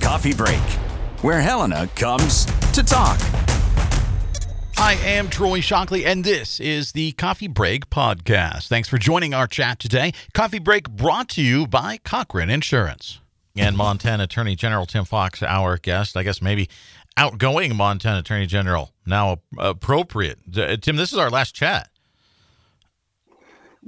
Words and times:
Coffee 0.00 0.34
Break, 0.34 0.60
where 1.22 1.40
Helena 1.40 1.88
comes 1.94 2.44
to 2.72 2.82
talk. 2.82 3.18
I 4.78 4.98
am 5.04 5.28
Troy 5.28 5.60
Shockley, 5.60 6.04
and 6.04 6.24
this 6.24 6.60
is 6.60 6.92
the 6.92 7.12
Coffee 7.12 7.48
Break 7.48 7.88
Podcast. 7.90 8.68
Thanks 8.68 8.88
for 8.88 8.98
joining 8.98 9.34
our 9.34 9.46
chat 9.46 9.78
today. 9.78 10.12
Coffee 10.34 10.58
Break 10.58 10.90
brought 10.90 11.28
to 11.30 11.42
you 11.42 11.66
by 11.66 11.98
Cochrane 12.04 12.50
Insurance. 12.50 13.20
And 13.56 13.76
Montana 13.76 14.24
Attorney 14.24 14.54
General 14.54 14.86
Tim 14.86 15.04
Fox, 15.04 15.42
our 15.42 15.78
guest. 15.78 16.16
I 16.16 16.22
guess 16.22 16.40
maybe 16.40 16.68
outgoing 17.16 17.74
Montana 17.74 18.20
Attorney 18.20 18.46
General, 18.46 18.92
now 19.04 19.38
appropriate. 19.58 20.38
Tim, 20.82 20.96
this 20.96 21.12
is 21.12 21.18
our 21.18 21.30
last 21.30 21.54
chat. 21.54 21.90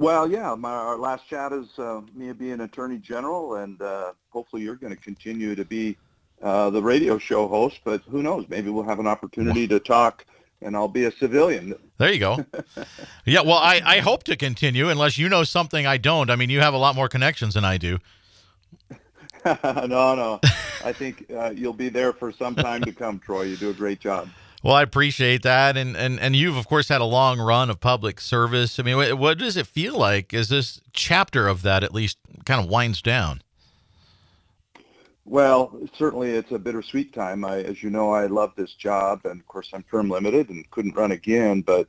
Well, 0.01 0.31
yeah, 0.31 0.55
my, 0.55 0.71
our 0.71 0.97
last 0.97 1.27
chat 1.27 1.53
is 1.53 1.67
uh, 1.77 2.01
me 2.15 2.33
being 2.33 2.61
Attorney 2.61 2.97
General, 2.97 3.57
and 3.57 3.79
uh, 3.79 4.13
hopefully 4.31 4.63
you're 4.63 4.75
going 4.75 4.95
to 4.95 4.99
continue 4.99 5.53
to 5.53 5.63
be 5.63 5.95
uh, 6.41 6.71
the 6.71 6.81
radio 6.81 7.19
show 7.19 7.47
host. 7.47 7.81
But 7.83 8.01
who 8.09 8.23
knows? 8.23 8.45
Maybe 8.49 8.71
we'll 8.71 8.83
have 8.83 8.97
an 8.99 9.05
opportunity 9.05 9.67
to 9.67 9.79
talk 9.79 10.25
and 10.63 10.75
I'll 10.75 10.87
be 10.87 11.05
a 11.05 11.11
civilian. 11.11 11.75
There 11.97 12.11
you 12.11 12.19
go. 12.19 12.43
yeah, 13.25 13.41
well, 13.41 13.57
I, 13.57 13.81
I 13.83 13.99
hope 13.99 14.23
to 14.23 14.35
continue 14.35 14.89
unless 14.89 15.19
you 15.19 15.29
know 15.29 15.43
something 15.43 15.85
I 15.85 15.97
don't. 15.97 16.31
I 16.31 16.35
mean, 16.35 16.49
you 16.49 16.61
have 16.61 16.73
a 16.73 16.77
lot 16.77 16.95
more 16.95 17.07
connections 17.07 17.53
than 17.53 17.65
I 17.65 17.77
do. 17.77 17.99
no, 19.45 19.85
no. 20.15 20.39
I 20.83 20.93
think 20.93 21.25
uh, 21.31 21.51
you'll 21.51 21.73
be 21.73 21.89
there 21.89 22.11
for 22.13 22.31
some 22.31 22.55
time 22.55 22.81
to 22.83 22.91
come, 22.91 23.19
Troy. 23.19 23.43
You 23.43 23.57
do 23.57 23.69
a 23.69 23.73
great 23.73 23.99
job. 23.99 24.29
Well, 24.63 24.75
I 24.75 24.83
appreciate 24.83 25.41
that, 25.41 25.75
and 25.75 25.97
and 25.97 26.19
and 26.19 26.35
you've 26.35 26.55
of 26.55 26.67
course 26.67 26.89
had 26.89 27.01
a 27.01 27.05
long 27.05 27.39
run 27.39 27.71
of 27.71 27.79
public 27.79 28.21
service. 28.21 28.79
I 28.79 28.83
mean, 28.83 28.95
what, 28.95 29.17
what 29.17 29.37
does 29.39 29.57
it 29.57 29.65
feel 29.65 29.97
like 29.97 30.33
as 30.33 30.49
this 30.49 30.81
chapter 30.93 31.47
of 31.47 31.63
that 31.63 31.83
at 31.83 31.93
least 31.93 32.19
kind 32.45 32.63
of 32.63 32.69
winds 32.69 33.01
down? 33.01 33.41
Well, 35.25 35.79
certainly 35.97 36.31
it's 36.31 36.51
a 36.51 36.59
bittersweet 36.59 37.13
time. 37.13 37.43
I, 37.43 37.63
as 37.63 37.81
you 37.81 37.89
know, 37.89 38.11
I 38.11 38.27
love 38.27 38.53
this 38.55 38.73
job, 38.73 39.21
and 39.25 39.39
of 39.39 39.47
course 39.47 39.69
I'm 39.73 39.83
term 39.83 40.09
limited 40.09 40.49
and 40.49 40.69
couldn't 40.69 40.95
run 40.95 41.11
again. 41.11 41.61
But 41.61 41.87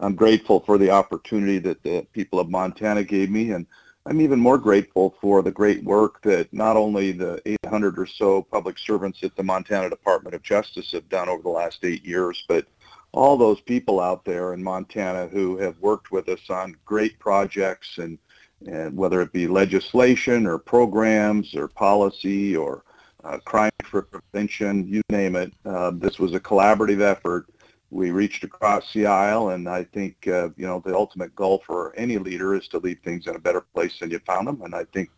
I'm 0.00 0.14
grateful 0.14 0.60
for 0.60 0.78
the 0.78 0.90
opportunity 0.90 1.58
that 1.58 1.82
the 1.82 2.06
people 2.12 2.38
of 2.38 2.50
Montana 2.50 3.02
gave 3.02 3.30
me, 3.30 3.50
and 3.50 3.66
I'm 4.04 4.20
even 4.20 4.40
more 4.40 4.58
grateful 4.58 5.14
for 5.20 5.42
the 5.42 5.52
great 5.52 5.84
work 5.84 6.22
that 6.22 6.52
not 6.52 6.76
only 6.76 7.12
the 7.12 7.40
800 7.64 7.98
or 7.98 8.06
so 8.06 8.42
public 8.42 8.76
servants 8.78 9.22
at 9.22 9.36
the 9.36 9.44
Montana 9.44 9.88
Department 9.88 10.34
of 10.34 10.42
Justice 10.42 10.90
have 10.92 11.08
done 11.08 11.28
over 11.28 11.42
the 11.42 11.48
last 11.48 11.84
eight 11.84 12.04
years, 12.04 12.44
but 12.48 12.66
all 13.12 13.36
those 13.36 13.60
people 13.60 14.00
out 14.00 14.24
there 14.24 14.54
in 14.54 14.62
Montana 14.62 15.28
who 15.28 15.56
have 15.58 15.78
worked 15.78 16.10
with 16.10 16.28
us 16.28 16.50
on 16.50 16.76
great 16.84 17.18
projects 17.18 17.98
and 17.98 18.18
and 18.66 18.96
whether 18.96 19.20
it 19.20 19.32
be 19.32 19.48
legislation 19.48 20.46
or 20.46 20.56
programs 20.56 21.54
or 21.56 21.66
policy 21.66 22.56
or 22.56 22.84
uh, 23.24 23.38
crime 23.38 23.72
prevention, 23.82 24.86
you 24.86 25.02
name 25.10 25.34
it. 25.34 25.52
Uh, 25.64 25.90
this 25.94 26.20
was 26.20 26.32
a 26.32 26.40
collaborative 26.40 27.00
effort. 27.00 27.46
We 27.92 28.10
reached 28.10 28.42
across 28.42 28.90
the 28.94 29.04
aisle, 29.04 29.50
and 29.50 29.68
I 29.68 29.84
think 29.84 30.26
uh, 30.26 30.48
you 30.56 30.66
know 30.66 30.82
the 30.84 30.94
ultimate 30.94 31.36
goal 31.36 31.62
for 31.66 31.94
any 31.94 32.16
leader 32.16 32.54
is 32.54 32.66
to 32.68 32.78
leave 32.78 32.98
things 33.04 33.26
in 33.26 33.36
a 33.36 33.38
better 33.38 33.60
place 33.60 33.98
than 34.00 34.10
you 34.10 34.18
found 34.20 34.48
them, 34.48 34.62
and 34.62 34.74
I 34.74 34.84
think 34.94 35.10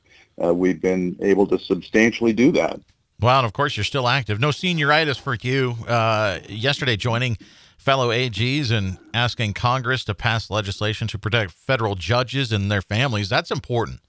uh, 0.42 0.52
we've 0.52 0.80
been 0.80 1.16
able 1.22 1.46
to 1.46 1.58
substantially 1.58 2.32
do 2.32 2.50
that. 2.52 2.80
Well, 3.20 3.38
and 3.38 3.46
of 3.46 3.52
course 3.52 3.76
you're 3.76 3.84
still 3.84 4.08
active. 4.08 4.40
No 4.40 4.48
senioritis 4.48 5.20
for 5.20 5.36
you. 5.40 5.76
Uh, 5.86 6.40
yesterday, 6.48 6.96
joining 6.96 7.38
fellow 7.78 8.08
AGs 8.08 8.72
and 8.72 8.98
asking 9.14 9.52
Congress 9.52 10.04
to 10.06 10.14
pass 10.14 10.50
legislation 10.50 11.06
to 11.06 11.18
protect 11.18 11.52
federal 11.52 11.94
judges 11.94 12.50
and 12.50 12.72
their 12.72 12.82
families. 12.82 13.28
That's 13.28 13.52
important. 13.52 14.00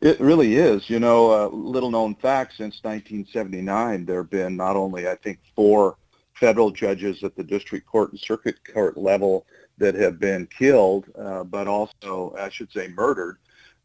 It 0.00 0.18
really 0.20 0.56
is. 0.56 0.88
You 0.88 0.98
know, 0.98 1.46
a 1.46 1.48
little 1.48 1.90
known 1.90 2.14
fact 2.14 2.52
since 2.56 2.80
1979, 2.82 4.06
there 4.06 4.22
have 4.22 4.30
been 4.30 4.56
not 4.56 4.76
only, 4.76 5.08
I 5.08 5.16
think, 5.16 5.40
four 5.54 5.96
federal 6.36 6.70
judges 6.70 7.24
at 7.24 7.34
the 7.34 7.42
district 7.42 7.86
court 7.86 8.10
and 8.10 8.20
circuit 8.20 8.56
court 8.72 8.96
level 8.96 9.46
that 9.78 9.94
have 9.94 10.18
been 10.18 10.46
killed, 10.46 11.06
uh, 11.18 11.44
but 11.44 11.66
also, 11.66 12.34
I 12.38 12.48
should 12.50 12.70
say, 12.72 12.88
murdered, 12.88 13.38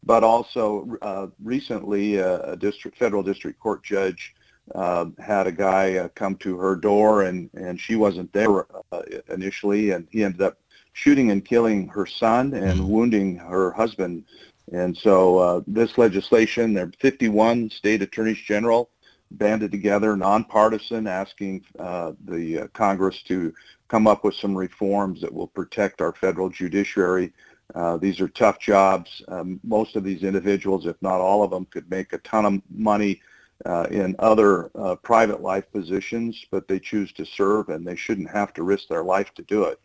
but 0.04 0.22
also 0.22 0.96
uh, 1.02 1.28
recently 1.42 2.20
uh, 2.20 2.52
a 2.52 2.56
district 2.56 2.98
federal 2.98 3.22
district 3.22 3.58
court 3.58 3.82
judge 3.82 4.34
uh, 4.74 5.06
had 5.18 5.46
a 5.46 5.52
guy 5.52 5.96
uh, 5.96 6.08
come 6.14 6.36
to 6.36 6.56
her 6.56 6.76
door 6.76 7.22
and, 7.22 7.50
and 7.54 7.80
she 7.80 7.96
wasn't 7.96 8.32
there 8.32 8.66
uh, 8.92 9.02
initially 9.28 9.90
and 9.90 10.06
he 10.10 10.22
ended 10.22 10.40
up 10.40 10.58
shooting 10.92 11.30
and 11.30 11.44
killing 11.44 11.88
her 11.88 12.06
son 12.06 12.54
and 12.54 12.78
mm-hmm. 12.78 12.88
wounding 12.88 13.36
her 13.36 13.72
husband. 13.72 14.24
And 14.72 14.96
so 14.96 15.38
uh, 15.38 15.60
this 15.66 15.98
legislation, 15.98 16.74
there 16.74 16.84
are 16.84 16.92
51 17.00 17.70
state 17.70 18.02
attorneys 18.02 18.38
general 18.38 18.90
banded 19.32 19.70
together, 19.70 20.16
nonpartisan, 20.16 21.06
asking 21.06 21.64
uh, 21.78 22.12
the 22.24 22.60
uh, 22.60 22.66
Congress 22.68 23.22
to 23.28 23.52
come 23.88 24.06
up 24.06 24.24
with 24.24 24.34
some 24.34 24.56
reforms 24.56 25.20
that 25.20 25.32
will 25.32 25.48
protect 25.48 26.00
our 26.00 26.12
federal 26.12 26.48
judiciary. 26.48 27.32
Uh, 27.74 27.96
these 27.96 28.20
are 28.20 28.28
tough 28.28 28.58
jobs. 28.58 29.22
Um, 29.28 29.60
most 29.62 29.96
of 29.96 30.04
these 30.04 30.22
individuals, 30.22 30.86
if 30.86 30.96
not 31.02 31.20
all 31.20 31.42
of 31.42 31.50
them, 31.50 31.66
could 31.66 31.88
make 31.90 32.12
a 32.12 32.18
ton 32.18 32.44
of 32.44 32.62
money 32.70 33.20
uh, 33.64 33.86
in 33.90 34.16
other 34.18 34.70
uh, 34.74 34.96
private 34.96 35.40
life 35.40 35.70
positions, 35.72 36.44
but 36.50 36.66
they 36.68 36.78
choose 36.78 37.12
to 37.12 37.24
serve 37.24 37.68
and 37.68 37.86
they 37.86 37.96
shouldn't 37.96 38.30
have 38.30 38.52
to 38.54 38.62
risk 38.62 38.88
their 38.88 39.04
life 39.04 39.32
to 39.34 39.42
do 39.42 39.64
it. 39.64 39.80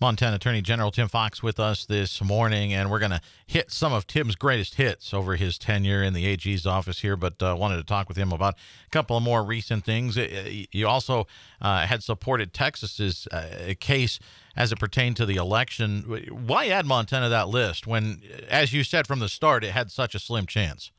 Montana 0.00 0.36
Attorney 0.36 0.60
General 0.60 0.90
Tim 0.90 1.08
Fox 1.08 1.42
with 1.42 1.58
us 1.58 1.86
this 1.86 2.22
morning, 2.22 2.72
and 2.72 2.90
we're 2.90 2.98
going 2.98 3.12
to 3.12 3.20
hit 3.46 3.70
some 3.72 3.92
of 3.92 4.06
Tim's 4.06 4.34
greatest 4.34 4.74
hits 4.74 5.14
over 5.14 5.36
his 5.36 5.56
tenure 5.56 6.02
in 6.02 6.12
the 6.12 6.26
AG's 6.26 6.66
office 6.66 7.00
here. 7.00 7.16
But 7.16 7.42
uh, 7.42 7.56
wanted 7.58 7.76
to 7.76 7.84
talk 7.84 8.08
with 8.08 8.18
him 8.18 8.32
about 8.32 8.54
a 8.54 8.90
couple 8.90 9.16
of 9.16 9.22
more 9.22 9.42
recent 9.42 9.84
things. 9.84 10.16
You 10.16 10.86
also 10.86 11.26
uh, 11.60 11.86
had 11.86 12.02
supported 12.02 12.52
Texas's 12.52 13.26
uh, 13.28 13.74
case 13.80 14.18
as 14.54 14.70
it 14.70 14.78
pertained 14.78 15.16
to 15.16 15.26
the 15.26 15.36
election. 15.36 16.02
Why 16.46 16.68
add 16.68 16.84
Montana 16.84 17.28
that 17.30 17.48
list 17.48 17.86
when, 17.86 18.20
as 18.50 18.72
you 18.72 18.84
said 18.84 19.06
from 19.06 19.20
the 19.20 19.28
start, 19.28 19.64
it 19.64 19.72
had 19.72 19.90
such 19.90 20.14
a 20.14 20.18
slim 20.18 20.46
chance? 20.46 20.90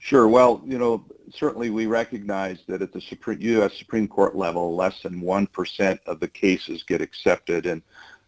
Sure. 0.00 0.26
Well, 0.26 0.62
you 0.64 0.78
know, 0.78 1.04
certainly 1.32 1.70
we 1.70 1.86
recognize 1.86 2.58
that 2.66 2.82
at 2.82 2.92
the 2.92 3.00
Supreme, 3.00 3.40
U.S. 3.40 3.76
Supreme 3.76 4.08
Court 4.08 4.36
level, 4.36 4.74
less 4.74 5.02
than 5.02 5.22
1% 5.22 5.98
of 6.06 6.20
the 6.20 6.28
cases 6.28 6.82
get 6.82 7.00
accepted. 7.00 7.66
And 7.66 7.82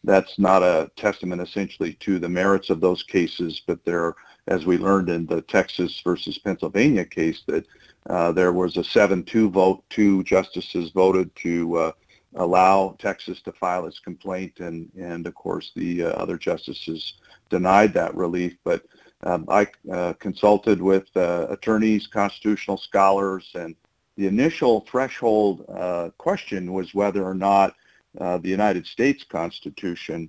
that's 0.04 0.38
not 0.38 0.62
a 0.62 0.90
testament 0.96 1.42
essentially 1.42 1.94
to 2.00 2.18
the 2.18 2.28
merits 2.28 2.70
of 2.70 2.80
those 2.80 3.02
cases, 3.02 3.62
but 3.66 3.84
there, 3.84 4.14
as 4.46 4.66
we 4.66 4.78
learned 4.78 5.08
in 5.08 5.26
the 5.26 5.42
Texas 5.42 6.00
versus 6.02 6.38
Pennsylvania 6.38 7.04
case, 7.04 7.42
that 7.46 7.66
uh, 8.08 8.32
there 8.32 8.52
was 8.52 8.76
a 8.76 8.80
7-2 8.80 9.50
vote. 9.50 9.82
Two 9.90 10.22
justices 10.24 10.90
voted 10.90 11.34
to 11.36 11.76
uh, 11.76 11.92
allow 12.36 12.96
Texas 12.98 13.42
to 13.42 13.52
file 13.52 13.86
its 13.86 13.98
complaint, 13.98 14.60
and, 14.60 14.90
and 14.98 15.26
of 15.26 15.34
course 15.34 15.72
the 15.74 16.04
uh, 16.04 16.08
other 16.10 16.38
justices 16.38 17.14
denied 17.50 17.92
that 17.92 18.14
relief. 18.14 18.56
But 18.64 18.84
um, 19.22 19.44
I 19.48 19.66
uh, 19.92 20.14
consulted 20.14 20.80
with 20.80 21.06
uh, 21.16 21.46
attorneys, 21.50 22.06
constitutional 22.06 22.78
scholars, 22.78 23.50
and 23.54 23.74
the 24.16 24.26
initial 24.26 24.86
threshold 24.90 25.64
uh, 25.68 26.10
question 26.18 26.72
was 26.72 26.94
whether 26.94 27.24
or 27.24 27.34
not 27.34 27.74
uh, 28.18 28.38
the 28.38 28.48
United 28.48 28.86
States 28.86 29.24
Constitution 29.24 30.28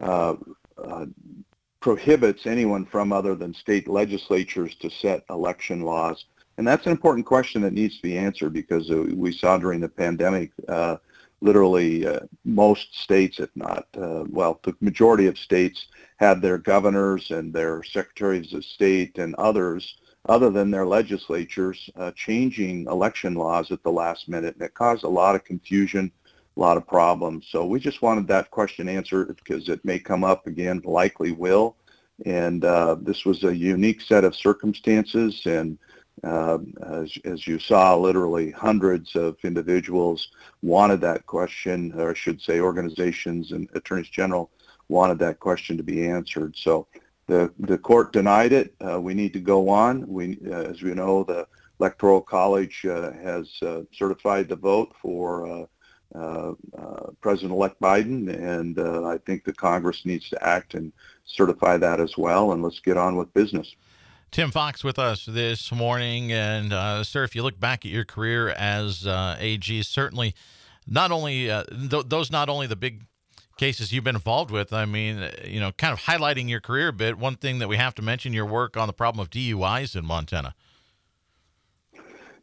uh, 0.00 0.34
uh, 0.82 1.06
prohibits 1.80 2.46
anyone 2.46 2.84
from 2.84 3.12
other 3.12 3.34
than 3.34 3.54
state 3.54 3.88
legislatures 3.88 4.74
to 4.76 4.90
set 4.90 5.24
election 5.30 5.82
laws. 5.82 6.24
And 6.58 6.66
that's 6.66 6.86
an 6.86 6.92
important 6.92 7.26
question 7.26 7.62
that 7.62 7.72
needs 7.72 7.96
to 7.96 8.02
be 8.02 8.18
answered 8.18 8.52
because 8.52 8.90
we 8.90 9.32
saw 9.32 9.56
during 9.56 9.80
the 9.80 9.88
pandemic 9.88 10.52
literally 11.42 12.06
uh, 12.06 12.20
most 12.44 12.98
states, 12.98 13.40
if 13.40 13.50
not, 13.54 13.86
uh, 14.00 14.24
well, 14.30 14.60
the 14.62 14.74
majority 14.80 15.26
of 15.26 15.36
states 15.36 15.86
had 16.16 16.40
their 16.40 16.56
governors 16.56 17.30
and 17.30 17.52
their 17.52 17.82
secretaries 17.82 18.54
of 18.54 18.64
state 18.64 19.18
and 19.18 19.34
others, 19.34 19.96
other 20.28 20.50
than 20.50 20.70
their 20.70 20.86
legislatures, 20.86 21.90
uh, 21.96 22.12
changing 22.12 22.86
election 22.86 23.34
laws 23.34 23.72
at 23.72 23.82
the 23.82 23.90
last 23.90 24.28
minute. 24.28 24.54
And 24.54 24.62
it 24.62 24.74
caused 24.74 25.02
a 25.02 25.08
lot 25.08 25.34
of 25.34 25.44
confusion, 25.44 26.12
a 26.56 26.60
lot 26.60 26.76
of 26.76 26.86
problems. 26.86 27.48
So 27.50 27.66
we 27.66 27.80
just 27.80 28.02
wanted 28.02 28.28
that 28.28 28.50
question 28.50 28.88
answered 28.88 29.36
because 29.36 29.68
it 29.68 29.84
may 29.84 29.98
come 29.98 30.22
up 30.22 30.46
again, 30.46 30.80
likely 30.84 31.32
will. 31.32 31.76
And 32.24 32.64
uh, 32.64 32.96
this 33.00 33.24
was 33.24 33.42
a 33.42 33.56
unique 33.56 34.00
set 34.00 34.22
of 34.22 34.36
circumstances 34.36 35.42
and 35.44 35.76
uh, 36.24 36.58
as, 36.82 37.12
as, 37.24 37.46
you 37.46 37.58
saw, 37.58 37.96
literally 37.96 38.50
hundreds 38.50 39.16
of 39.16 39.36
individuals 39.42 40.28
wanted 40.62 41.00
that 41.00 41.26
question, 41.26 41.92
or 41.96 42.10
I 42.10 42.14
should 42.14 42.40
say 42.40 42.60
organizations 42.60 43.52
and 43.52 43.68
attorneys 43.74 44.08
general 44.08 44.50
wanted 44.88 45.18
that 45.18 45.40
question 45.40 45.76
to 45.76 45.82
be 45.82 46.06
answered. 46.06 46.54
So 46.56 46.86
the, 47.26 47.52
the 47.58 47.78
court 47.78 48.12
denied 48.12 48.52
it. 48.52 48.74
Uh, 48.80 49.00
we 49.00 49.14
need 49.14 49.32
to 49.32 49.40
go 49.40 49.68
on. 49.68 50.06
We, 50.06 50.38
uh, 50.46 50.62
as 50.62 50.82
we 50.82 50.94
know, 50.94 51.24
the 51.24 51.46
Electoral 51.80 52.20
College 52.20 52.84
uh, 52.84 53.10
has 53.12 53.50
uh, 53.62 53.82
certified 53.92 54.48
the 54.48 54.54
vote 54.54 54.92
for 55.02 55.66
uh, 56.14 56.14
uh, 56.16 56.52
President-elect 57.20 57.80
Biden, 57.80 58.28
and 58.28 58.78
I 58.78 59.18
think 59.18 59.44
the 59.44 59.52
Congress 59.52 60.04
needs 60.04 60.28
to 60.28 60.46
act 60.46 60.74
and 60.74 60.92
certify 61.24 61.78
that 61.78 62.00
as 62.00 62.16
well. 62.16 62.52
And 62.52 62.62
let's 62.62 62.78
get 62.80 62.96
on 62.96 63.16
with 63.16 63.34
business. 63.34 63.74
Tim 64.32 64.50
Fox 64.50 64.82
with 64.82 64.98
us 64.98 65.26
this 65.26 65.70
morning, 65.70 66.32
and 66.32 66.72
uh, 66.72 67.04
sir, 67.04 67.22
if 67.22 67.36
you 67.36 67.42
look 67.42 67.60
back 67.60 67.84
at 67.84 67.92
your 67.92 68.06
career 68.06 68.48
as 68.48 69.06
uh, 69.06 69.36
AG, 69.38 69.82
certainly 69.82 70.34
not 70.86 71.12
only 71.12 71.48
th- 71.48 72.06
those 72.06 72.30
not 72.30 72.48
only 72.48 72.66
the 72.66 72.74
big 72.74 73.02
cases 73.58 73.92
you've 73.92 74.04
been 74.04 74.16
involved 74.16 74.50
with. 74.50 74.72
I 74.72 74.86
mean, 74.86 75.30
you 75.44 75.60
know, 75.60 75.70
kind 75.72 75.92
of 75.92 76.00
highlighting 76.00 76.48
your 76.48 76.60
career 76.60 76.88
a 76.88 76.92
bit. 76.94 77.18
One 77.18 77.36
thing 77.36 77.58
that 77.58 77.68
we 77.68 77.76
have 77.76 77.94
to 77.96 78.02
mention 78.02 78.32
your 78.32 78.46
work 78.46 78.74
on 78.78 78.86
the 78.86 78.94
problem 78.94 79.20
of 79.20 79.28
DUIs 79.28 79.94
in 79.94 80.06
Montana. 80.06 80.54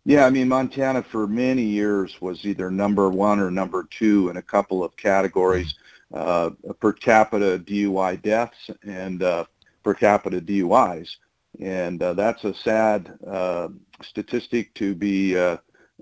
Yeah, 0.05 0.27
I 0.27 0.29
mean, 0.29 0.47
Montana 0.47 1.01
for 1.01 1.25
many 1.25 1.63
years 1.63 2.21
was 2.21 2.45
either 2.45 2.69
number 2.69 3.09
one 3.09 3.39
or 3.39 3.49
number 3.49 3.87
two 3.89 4.29
in 4.29 4.37
a 4.37 4.43
couple 4.43 4.83
of 4.83 4.95
categories 4.95 5.73
uh, 6.13 6.51
per 6.79 6.93
capita 6.93 7.59
DUI 7.65 8.21
deaths 8.21 8.69
and 8.83 9.23
uh, 9.23 9.45
per 9.83 9.95
capita 9.95 10.39
DUIs. 10.39 11.17
And 11.59 12.01
uh, 12.01 12.13
that's 12.13 12.43
a 12.43 12.53
sad 12.53 13.17
uh, 13.27 13.69
statistic 14.03 14.73
to 14.75 14.95
be 14.95 15.37
uh, 15.37 15.57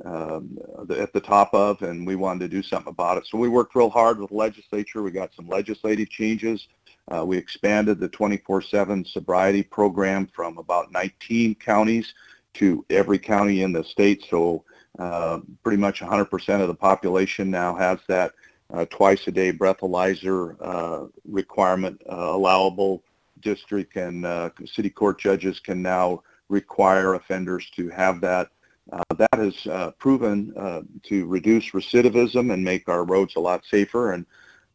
um, 0.05 0.57
at 0.95 1.13
the 1.13 1.21
top 1.21 1.53
of, 1.53 1.81
and 1.81 2.05
we 2.05 2.15
wanted 2.15 2.39
to 2.41 2.47
do 2.55 2.61
something 2.61 2.91
about 2.91 3.17
it. 3.17 3.25
So 3.25 3.38
we 3.38 3.49
worked 3.49 3.75
real 3.75 3.89
hard 3.89 4.19
with 4.19 4.29
the 4.29 4.35
legislature. 4.35 5.01
We 5.01 5.11
got 5.11 5.33
some 5.35 5.47
legislative 5.47 6.09
changes. 6.09 6.67
Uh, 7.09 7.25
we 7.25 7.38
expanded 7.38 7.99
the 7.99 8.09
24-7 8.09 9.07
sobriety 9.07 9.63
program 9.63 10.27
from 10.35 10.57
about 10.57 10.91
19 10.91 11.55
counties 11.55 12.13
to 12.55 12.85
every 12.89 13.17
county 13.17 13.63
in 13.63 13.71
the 13.71 13.83
state. 13.83 14.23
So 14.29 14.63
uh, 15.00 15.39
pretty 15.63 15.77
much 15.77 16.01
100% 16.01 16.61
of 16.61 16.67
the 16.67 16.75
population 16.75 17.50
now 17.50 17.75
has 17.75 18.00
that 18.07 18.33
uh, 18.73 18.85
twice 18.89 19.25
a 19.27 19.31
day 19.31 19.53
breathalyzer 19.53 21.09
requirement 21.25 22.01
allowable. 22.07 23.03
District 23.42 23.95
and 23.95 24.25
uh, 24.25 24.50
city 24.66 24.89
court 24.89 25.19
judges 25.19 25.60
can 25.60 25.81
now 25.81 26.24
require 26.50 27.16
offenders 27.16 27.69
to 27.72 27.89
have 27.89 28.22
that. 28.22 28.50
Uh, 28.92 29.04
that 29.18 29.38
has 29.38 29.94
proven 29.98 30.54
to 31.04 31.25
reduce 31.25 31.72
recidivism 31.72 32.54
and 32.54 32.63
make 32.63 32.88
our 32.88 33.04
roads 33.04 33.36
a 33.36 33.39
lot 33.39 33.66
safer. 33.66 34.13
And 34.13 34.25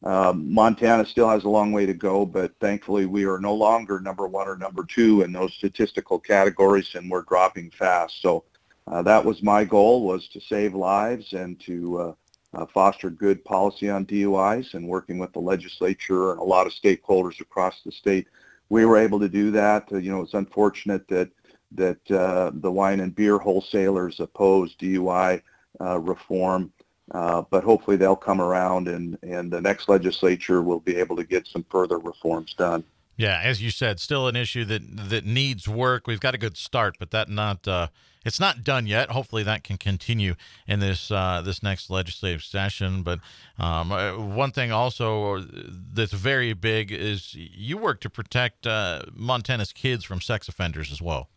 um, 0.04 0.52
Montana 0.52 1.06
still 1.06 1.28
has 1.28 1.44
a 1.44 1.48
long 1.48 1.70
way 1.70 1.86
to 1.86 1.94
go, 1.94 2.26
but 2.26 2.52
thankfully 2.60 3.06
we 3.06 3.24
are 3.24 3.38
no 3.38 3.54
longer 3.54 4.00
number 4.00 4.26
one 4.26 4.48
or 4.48 4.56
number 4.56 4.84
two 4.84 5.22
in 5.22 5.32
those 5.32 5.54
statistical 5.54 6.18
categories, 6.18 6.94
and 6.94 7.10
we're 7.10 7.22
dropping 7.22 7.70
fast. 7.70 8.20
So 8.20 8.44
uh, 8.88 9.02
that 9.02 9.24
was 9.24 9.42
my 9.42 9.64
goal, 9.64 10.04
was 10.04 10.28
to 10.28 10.40
save 10.40 10.74
lives 10.74 11.34
and 11.34 11.58
to 11.60 11.98
uh, 12.00 12.12
uh, 12.54 12.66
foster 12.66 13.10
good 13.10 13.44
policy 13.44 13.88
on 13.88 14.04
DUIs. 14.04 14.74
And 14.74 14.88
working 14.88 15.18
with 15.18 15.32
the 15.32 15.40
legislature 15.40 16.32
and 16.32 16.40
a 16.40 16.44
lot 16.44 16.66
of 16.66 16.72
stakeholders 16.72 17.40
across 17.40 17.80
the 17.84 17.92
state, 17.92 18.26
we 18.72 18.86
were 18.86 18.96
able 18.96 19.20
to 19.20 19.28
do 19.28 19.50
that. 19.50 19.86
Uh, 19.92 19.98
you 19.98 20.10
know, 20.10 20.22
it's 20.22 20.32
unfortunate 20.32 21.06
that 21.08 21.30
that 21.72 22.10
uh, 22.10 22.50
the 22.54 22.72
wine 22.72 23.00
and 23.00 23.14
beer 23.14 23.36
wholesalers 23.36 24.18
oppose 24.18 24.74
DUI 24.76 25.42
uh, 25.80 25.98
reform. 25.98 26.72
Uh, 27.10 27.42
but 27.50 27.64
hopefully 27.64 27.96
they'll 27.96 28.16
come 28.16 28.40
around 28.40 28.88
and, 28.88 29.18
and 29.22 29.52
the 29.52 29.60
next 29.60 29.88
legislature 29.88 30.62
will 30.62 30.80
be 30.80 30.96
able 30.96 31.16
to 31.16 31.24
get 31.24 31.46
some 31.46 31.64
further 31.68 31.98
reforms 31.98 32.54
done. 32.54 32.82
Yeah, 33.16 33.40
as 33.42 33.62
you 33.62 33.70
said, 33.70 34.00
still 34.00 34.26
an 34.26 34.36
issue 34.36 34.64
that 34.64 34.82
that 35.10 35.24
needs 35.26 35.68
work. 35.68 36.06
We've 36.06 36.20
got 36.20 36.34
a 36.34 36.38
good 36.38 36.56
start, 36.56 36.96
but 36.98 37.10
that 37.10 37.28
not 37.28 37.68
uh, 37.68 37.88
it's 38.24 38.40
not 38.40 38.64
done 38.64 38.86
yet. 38.86 39.10
Hopefully, 39.10 39.42
that 39.42 39.64
can 39.64 39.76
continue 39.76 40.34
in 40.66 40.80
this 40.80 41.10
uh, 41.10 41.42
this 41.44 41.62
next 41.62 41.90
legislative 41.90 42.42
session. 42.42 43.02
But 43.02 43.20
um, 43.58 43.92
uh, 43.92 44.12
one 44.16 44.52
thing 44.52 44.72
also 44.72 45.44
that's 45.92 46.12
very 46.12 46.52
big 46.52 46.92
is 46.92 47.34
you 47.34 47.76
work 47.76 48.00
to 48.00 48.10
protect 48.10 48.66
uh, 48.66 49.02
Montana's 49.14 49.72
kids 49.72 50.04
from 50.04 50.20
sex 50.20 50.48
offenders 50.48 50.90
as 50.92 51.02
well. 51.02 51.28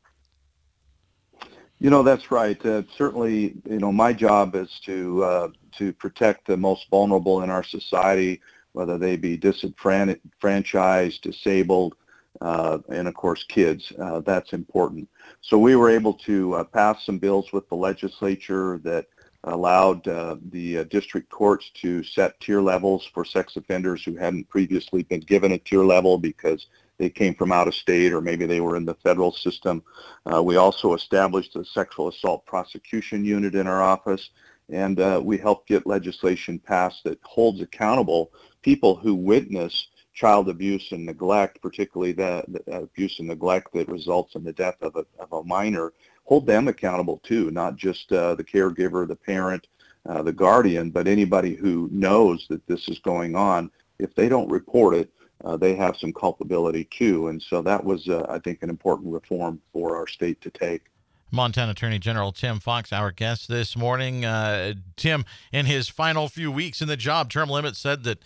You 1.79 1.89
know, 1.89 2.03
that's 2.03 2.31
right. 2.31 2.63
Uh, 2.65 2.83
certainly, 2.97 3.55
you 3.69 3.79
know, 3.79 3.91
my 3.91 4.13
job 4.13 4.55
is 4.55 4.79
to 4.85 5.23
uh, 5.23 5.47
to 5.77 5.91
protect 5.93 6.47
the 6.47 6.55
most 6.55 6.89
vulnerable 6.89 7.41
in 7.41 7.49
our 7.49 7.63
society, 7.63 8.41
whether 8.75 8.97
they 8.97 9.15
be 9.15 9.37
disenfranchised, 9.37 11.21
disabled, 11.21 11.95
uh, 12.41 12.79
and 12.89 13.07
of 13.07 13.13
course 13.13 13.45
kids. 13.47 13.93
Uh, 13.97 14.19
that's 14.19 14.51
important. 14.51 15.07
So 15.41 15.57
we 15.57 15.77
were 15.77 15.89
able 15.89 16.13
to 16.25 16.55
uh, 16.55 16.63
pass 16.65 17.05
some 17.05 17.17
bills 17.17 17.53
with 17.53 17.67
the 17.69 17.75
legislature 17.75 18.79
that 18.83 19.07
allowed 19.45 20.05
uh, 20.07 20.35
the 20.49 20.83
district 20.85 21.29
courts 21.29 21.71
to 21.81 22.03
set 22.03 22.37
tier 22.41 22.61
levels 22.61 23.09
for 23.13 23.23
sex 23.23 23.55
offenders 23.55 24.03
who 24.03 24.15
hadn't 24.15 24.49
previously 24.49 25.03
been 25.03 25.21
given 25.21 25.53
a 25.53 25.57
tier 25.57 25.85
level 25.85 26.17
because 26.17 26.67
they 26.97 27.09
came 27.09 27.35
from 27.35 27.51
out 27.51 27.67
of 27.67 27.75
state 27.75 28.11
or 28.11 28.21
maybe 28.21 28.45
they 28.45 28.59
were 28.59 28.75
in 28.75 28.85
the 28.85 28.95
federal 28.95 29.31
system. 29.31 29.83
Uh, 30.25 30.41
we 30.43 30.57
also 30.57 30.95
established 30.95 31.55
a 31.55 31.63
sexual 31.63 32.09
assault 32.09 32.45
prosecution 32.45 33.23
unit 33.23 33.55
in 33.55 33.67
our 33.67 33.81
office 33.81 34.31
and 34.69 34.99
uh, 34.99 35.21
we 35.23 35.37
helped 35.37 35.67
get 35.67 35.85
legislation 35.85 36.57
passed 36.59 37.03
that 37.03 37.19
holds 37.23 37.61
accountable 37.61 38.31
people 38.65 38.95
who 38.95 39.13
witness 39.13 39.89
child 40.15 40.49
abuse 40.49 40.91
and 40.91 41.05
neglect, 41.05 41.61
particularly 41.61 42.13
the, 42.13 42.43
the 42.47 42.77
abuse 42.77 43.19
and 43.19 43.27
neglect 43.27 43.71
that 43.71 43.87
results 43.87 44.33
in 44.33 44.43
the 44.43 44.51
death 44.51 44.77
of 44.81 44.95
a, 44.95 45.05
of 45.19 45.31
a 45.31 45.43
minor, 45.43 45.93
hold 46.23 46.47
them 46.47 46.67
accountable 46.67 47.21
too, 47.23 47.51
not 47.51 47.75
just 47.75 48.11
uh, 48.11 48.33
the 48.33 48.43
caregiver, 48.43 49.07
the 49.07 49.15
parent, 49.15 49.67
uh, 50.09 50.23
the 50.23 50.33
guardian, 50.33 50.89
but 50.89 51.07
anybody 51.07 51.53
who 51.53 51.87
knows 51.91 52.47
that 52.49 52.65
this 52.65 52.87
is 52.87 52.97
going 52.99 53.35
on. 53.35 53.69
If 53.99 54.15
they 54.15 54.27
don't 54.27 54.49
report 54.49 54.95
it, 54.95 55.11
uh, 55.43 55.57
they 55.57 55.75
have 55.75 55.95
some 55.95 56.11
culpability 56.11 56.85
too. 56.85 57.27
And 57.27 57.39
so 57.39 57.61
that 57.61 57.83
was, 57.83 58.09
uh, 58.09 58.25
I 58.27 58.39
think, 58.39 58.63
an 58.63 58.71
important 58.71 59.13
reform 59.13 59.61
for 59.73 59.95
our 59.95 60.07
state 60.07 60.41
to 60.41 60.49
take. 60.49 60.85
Montana 61.29 61.71
Attorney 61.71 61.99
General 61.99 62.31
Tim 62.31 62.59
Fox, 62.59 62.91
our 62.91 63.11
guest 63.11 63.47
this 63.47 63.77
morning. 63.77 64.25
Uh, 64.25 64.73
Tim, 64.95 65.23
in 65.51 65.67
his 65.67 65.87
final 65.87 66.29
few 66.29 66.51
weeks 66.51 66.81
in 66.81 66.87
the 66.87 66.97
job, 66.97 67.29
term 67.29 67.49
limit 67.49 67.75
said 67.75 68.03
that 68.05 68.19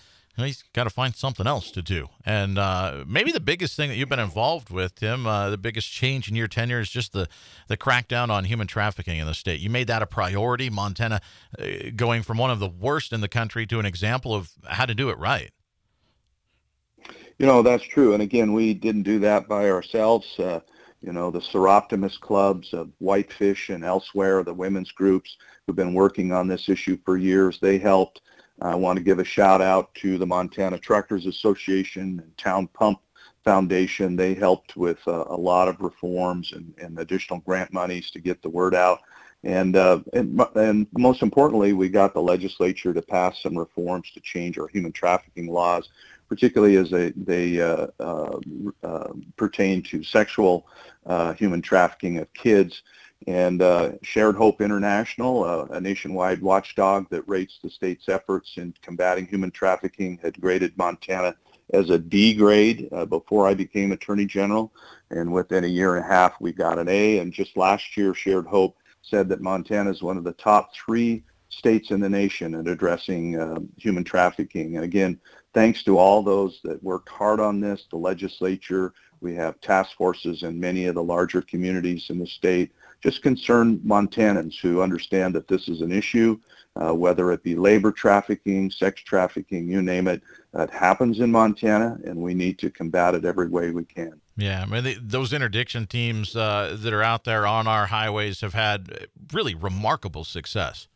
he's 0.45 0.63
got 0.73 0.85
to 0.85 0.89
find 0.89 1.15
something 1.15 1.47
else 1.47 1.71
to 1.71 1.81
do. 1.81 2.07
And 2.25 2.57
uh, 2.57 3.03
maybe 3.07 3.31
the 3.31 3.39
biggest 3.39 3.75
thing 3.75 3.89
that 3.89 3.95
you've 3.95 4.09
been 4.09 4.19
involved 4.19 4.69
with, 4.69 4.95
Tim, 4.95 5.25
uh, 5.25 5.49
the 5.49 5.57
biggest 5.57 5.91
change 5.91 6.29
in 6.29 6.35
your 6.35 6.47
tenure 6.47 6.79
is 6.79 6.89
just 6.89 7.13
the, 7.13 7.27
the 7.67 7.77
crackdown 7.77 8.29
on 8.29 8.45
human 8.45 8.67
trafficking 8.67 9.19
in 9.19 9.27
the 9.27 9.33
state. 9.33 9.59
You 9.59 9.69
made 9.69 9.87
that 9.87 10.01
a 10.01 10.07
priority, 10.07 10.69
Montana 10.69 11.21
uh, 11.57 11.65
going 11.95 12.23
from 12.23 12.37
one 12.37 12.51
of 12.51 12.59
the 12.59 12.69
worst 12.69 13.13
in 13.13 13.21
the 13.21 13.27
country 13.27 13.65
to 13.67 13.79
an 13.79 13.85
example 13.85 14.33
of 14.35 14.51
how 14.67 14.85
to 14.85 14.95
do 14.95 15.09
it 15.09 15.17
right. 15.17 15.51
You 17.37 17.45
know, 17.45 17.61
that's 17.61 17.83
true. 17.83 18.13
And 18.13 18.21
again, 18.21 18.53
we 18.53 18.73
didn't 18.73 19.03
do 19.03 19.19
that 19.19 19.47
by 19.47 19.69
ourselves. 19.69 20.37
Uh, 20.37 20.59
you 21.01 21.13
know, 21.13 21.31
the 21.31 21.39
Soroptimist 21.39 22.19
clubs 22.19 22.73
of 22.73 22.91
Whitefish 22.99 23.69
and 23.69 23.85
elsewhere, 23.85 24.43
the 24.43 24.53
women's 24.53 24.91
groups 24.91 25.37
who've 25.65 25.75
been 25.75 25.93
working 25.93 26.33
on 26.33 26.47
this 26.47 26.67
issue 26.67 26.97
for 27.05 27.17
years, 27.17 27.59
they 27.61 27.77
helped. 27.77 28.21
I 28.61 28.75
want 28.75 28.97
to 28.97 29.03
give 29.03 29.19
a 29.19 29.23
shout 29.23 29.61
out 29.61 29.93
to 29.95 30.17
the 30.17 30.25
Montana 30.25 30.77
Tractors 30.77 31.25
Association 31.25 32.19
and 32.23 32.37
Town 32.37 32.67
Pump 32.67 32.99
Foundation. 33.43 34.15
They 34.15 34.33
helped 34.33 34.75
with 34.75 34.99
uh, 35.07 35.25
a 35.27 35.35
lot 35.35 35.67
of 35.67 35.79
reforms 35.79 36.51
and, 36.53 36.73
and, 36.77 36.99
additional 36.99 37.39
grant 37.39 37.71
monies 37.71 38.11
to 38.11 38.19
get 38.19 38.41
the 38.41 38.49
word 38.49 38.75
out. 38.75 38.99
And, 39.43 39.77
uh, 39.77 40.01
and, 40.13 40.41
and 40.55 40.87
most 40.97 41.21
importantly, 41.21 41.71
we 41.71 41.87
got 41.87 42.13
the 42.13 42.21
legislature 42.21 42.93
to 42.93 43.01
pass 43.01 43.41
some 43.41 43.57
reforms 43.57 44.11
to 44.11 44.19
change 44.19 44.59
our 44.59 44.67
human 44.67 44.91
trafficking 44.91 45.47
laws 45.47 45.89
particularly 46.29 46.77
as 46.77 46.91
they, 46.91 47.09
they 47.17 47.59
uh, 47.59 47.87
uh, 47.99 48.39
uh, 48.83 49.09
pertain 49.35 49.81
to 49.81 50.03
sexual 50.03 50.67
human 51.35 51.61
trafficking 51.61 52.19
of 52.19 52.31
kids. 52.33 52.83
And 53.27 53.61
uh, 53.61 53.91
Shared 54.01 54.35
Hope 54.35 54.61
International, 54.61 55.43
uh, 55.43 55.65
a 55.71 55.81
nationwide 55.81 56.41
watchdog 56.41 57.09
that 57.09 57.27
rates 57.27 57.59
the 57.61 57.69
state's 57.69 58.07
efforts 58.07 58.53
in 58.57 58.73
combating 58.81 59.27
human 59.27 59.51
trafficking, 59.51 60.19
had 60.21 60.39
graded 60.39 60.77
Montana 60.77 61.35
as 61.73 61.89
a 61.89 61.99
D 61.99 62.33
grade 62.33 62.89
before 63.09 63.47
I 63.47 63.53
became 63.53 63.91
Attorney 63.91 64.25
General. 64.25 64.73
And 65.11 65.31
within 65.31 65.65
a 65.65 65.67
year 65.67 65.95
and 65.95 66.05
a 66.05 66.07
half, 66.07 66.33
we 66.39 66.51
got 66.51 66.79
an 66.79 66.87
A. 66.87 67.19
And 67.19 67.31
just 67.33 67.57
last 67.57 67.95
year, 67.97 68.13
Shared 68.13 68.47
Hope 68.47 68.77
said 69.01 69.29
that 69.29 69.41
Montana 69.41 69.91
is 69.91 70.01
one 70.01 70.17
of 70.17 70.23
the 70.23 70.33
top 70.33 70.73
three 70.73 71.23
states 71.49 71.91
in 71.91 71.99
the 71.99 72.09
nation 72.09 72.55
at 72.55 72.67
addressing 72.67 73.67
human 73.77 74.03
trafficking. 74.03 74.75
And 74.75 74.85
again, 74.85 75.19
thanks 75.53 75.83
to 75.83 75.97
all 75.97 76.23
those 76.23 76.59
that 76.63 76.81
worked 76.83 77.09
hard 77.09 77.39
on 77.39 77.59
this, 77.59 77.85
the 77.89 77.97
legislature, 77.97 78.93
we 79.21 79.35
have 79.35 79.59
task 79.59 79.95
forces 79.97 80.43
in 80.43 80.59
many 80.59 80.85
of 80.85 80.95
the 80.95 81.03
larger 81.03 81.41
communities 81.41 82.09
in 82.09 82.19
the 82.19 82.27
state, 82.27 82.71
just 83.01 83.21
concerned 83.21 83.79
Montanans 83.85 84.59
who 84.59 84.81
understand 84.81 85.33
that 85.35 85.47
this 85.47 85.67
is 85.67 85.81
an 85.81 85.91
issue, 85.91 86.39
uh, 86.75 86.93
whether 86.93 87.31
it 87.31 87.43
be 87.43 87.55
labor 87.55 87.91
trafficking, 87.91 88.69
sex 88.69 89.01
trafficking, 89.01 89.69
you 89.69 89.81
name 89.81 90.07
it, 90.07 90.21
that 90.53 90.69
happens 90.69 91.19
in 91.19 91.31
Montana, 91.31 91.97
and 92.03 92.17
we 92.17 92.33
need 92.33 92.57
to 92.59 92.69
combat 92.69 93.15
it 93.15 93.25
every 93.25 93.47
way 93.47 93.71
we 93.71 93.85
can. 93.85 94.19
Yeah, 94.35 94.61
I 94.61 94.65
mean, 94.65 94.83
the, 94.83 94.97
those 95.01 95.33
interdiction 95.33 95.85
teams 95.85 96.35
uh, 96.35 96.77
that 96.79 96.93
are 96.93 97.03
out 97.03 97.25
there 97.25 97.45
on 97.45 97.67
our 97.67 97.87
highways 97.87 98.41
have 98.41 98.53
had 98.53 99.07
really 99.33 99.53
remarkable 99.53 100.23
success. 100.23 100.87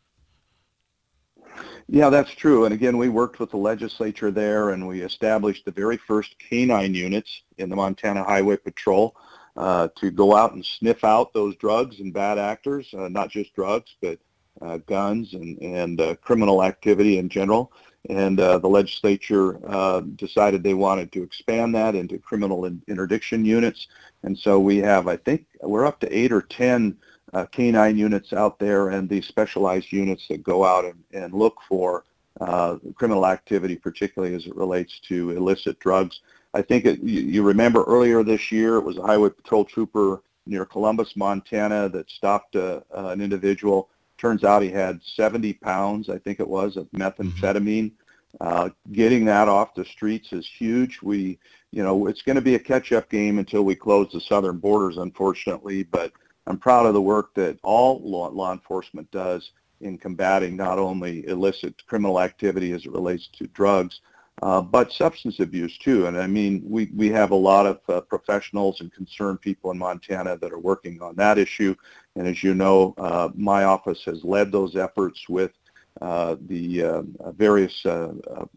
Yeah, 1.88 2.08
that's 2.08 2.30
true. 2.30 2.64
And 2.64 2.72
again, 2.72 2.96
we 2.96 3.10
worked 3.10 3.38
with 3.38 3.50
the 3.50 3.58
legislature 3.58 4.30
there 4.30 4.70
and 4.70 4.88
we 4.88 5.02
established 5.02 5.64
the 5.66 5.70
very 5.70 5.98
first 5.98 6.34
canine 6.38 6.94
units 6.94 7.42
in 7.58 7.68
the 7.68 7.76
Montana 7.76 8.24
Highway 8.24 8.56
Patrol 8.56 9.14
uh, 9.56 9.88
to 9.96 10.10
go 10.10 10.34
out 10.34 10.54
and 10.54 10.64
sniff 10.64 11.04
out 11.04 11.32
those 11.32 11.56
drugs 11.56 12.00
and 12.00 12.12
bad 12.12 12.38
actors, 12.38 12.92
uh, 12.94 13.08
not 13.08 13.30
just 13.30 13.54
drugs, 13.54 13.94
but 14.00 14.18
uh, 14.60 14.78
guns 14.86 15.34
and, 15.34 15.58
and 15.60 16.00
uh, 16.00 16.14
criminal 16.16 16.62
activity 16.62 17.18
in 17.18 17.28
general. 17.28 17.72
And 18.10 18.38
uh, 18.38 18.58
the 18.58 18.68
legislature 18.68 19.58
uh, 19.66 20.00
decided 20.00 20.62
they 20.62 20.74
wanted 20.74 21.10
to 21.12 21.22
expand 21.22 21.74
that 21.74 21.94
into 21.94 22.18
criminal 22.18 22.66
in- 22.66 22.82
interdiction 22.86 23.44
units. 23.44 23.86
And 24.22 24.38
so 24.38 24.60
we 24.60 24.78
have, 24.78 25.08
I 25.08 25.16
think, 25.16 25.46
we're 25.62 25.86
up 25.86 26.00
to 26.00 26.16
eight 26.16 26.32
or 26.32 26.42
10 26.42 26.96
uh, 27.32 27.46
canine 27.46 27.96
units 27.96 28.32
out 28.32 28.58
there 28.58 28.90
and 28.90 29.08
these 29.08 29.26
specialized 29.26 29.90
units 29.90 30.28
that 30.28 30.42
go 30.42 30.64
out 30.64 30.84
and, 30.84 31.02
and 31.12 31.34
look 31.34 31.56
for 31.68 32.04
uh, 32.40 32.76
criminal 32.94 33.26
activity, 33.26 33.76
particularly 33.76 34.34
as 34.34 34.46
it 34.46 34.54
relates 34.56 35.00
to 35.08 35.30
illicit 35.30 35.78
drugs. 35.78 36.20
I 36.54 36.62
think 36.62 36.84
it, 36.86 37.00
you, 37.00 37.20
you 37.20 37.42
remember 37.42 37.82
earlier 37.84 38.22
this 38.22 38.52
year, 38.52 38.76
it 38.76 38.84
was 38.84 38.96
a 38.96 39.02
highway 39.02 39.30
patrol 39.30 39.64
trooper 39.64 40.22
near 40.46 40.64
Columbus, 40.64 41.14
Montana, 41.16 41.88
that 41.88 42.08
stopped 42.08 42.54
a, 42.54 42.84
uh, 42.96 43.08
an 43.08 43.20
individual. 43.20 43.90
Turns 44.18 44.44
out 44.44 44.62
he 44.62 44.70
had 44.70 45.00
70 45.02 45.54
pounds, 45.54 46.08
I 46.08 46.18
think 46.18 46.38
it 46.38 46.48
was, 46.48 46.76
of 46.76 46.86
methamphetamine. 46.92 47.92
Uh, 48.40 48.68
getting 48.92 49.24
that 49.24 49.48
off 49.48 49.74
the 49.74 49.84
streets 49.84 50.32
is 50.32 50.48
huge. 50.58 51.00
We, 51.02 51.38
you 51.70 51.82
know, 51.82 52.06
it's 52.06 52.22
going 52.22 52.36
to 52.36 52.42
be 52.42 52.54
a 52.54 52.60
catch-up 52.60 53.08
game 53.08 53.38
until 53.38 53.64
we 53.64 53.74
close 53.74 54.10
the 54.12 54.20
southern 54.20 54.58
borders, 54.58 54.96
unfortunately. 54.96 55.82
But 55.82 56.12
I'm 56.46 56.58
proud 56.58 56.86
of 56.86 56.94
the 56.94 57.00
work 57.00 57.34
that 57.34 57.58
all 57.62 58.00
law, 58.02 58.28
law 58.28 58.52
enforcement 58.52 59.10
does 59.10 59.50
in 59.80 59.98
combating 59.98 60.56
not 60.56 60.78
only 60.78 61.26
illicit 61.26 61.74
criminal 61.86 62.20
activity 62.20 62.72
as 62.72 62.84
it 62.84 62.92
relates 62.92 63.28
to 63.38 63.46
drugs, 63.48 64.00
uh, 64.42 64.60
but 64.60 64.92
substance 64.92 65.40
abuse 65.40 65.78
too. 65.78 66.06
And 66.06 66.18
I 66.18 66.26
mean, 66.26 66.62
we, 66.64 66.90
we 66.94 67.08
have 67.10 67.30
a 67.30 67.36
lot 67.36 67.66
of 67.66 67.80
uh, 67.88 68.00
professionals 68.00 68.80
and 68.80 68.92
concerned 68.92 69.40
people 69.40 69.70
in 69.70 69.78
Montana 69.78 70.36
that 70.38 70.52
are 70.52 70.58
working 70.58 71.00
on 71.00 71.14
that 71.16 71.38
issue. 71.38 71.74
And 72.16 72.26
as 72.26 72.42
you 72.42 72.54
know, 72.54 72.94
uh, 72.98 73.28
my 73.34 73.64
office 73.64 74.04
has 74.04 74.24
led 74.24 74.50
those 74.50 74.76
efforts 74.76 75.28
with 75.28 75.52
uh, 76.00 76.34
the 76.48 76.82
uh, 76.82 77.02
various 77.36 77.86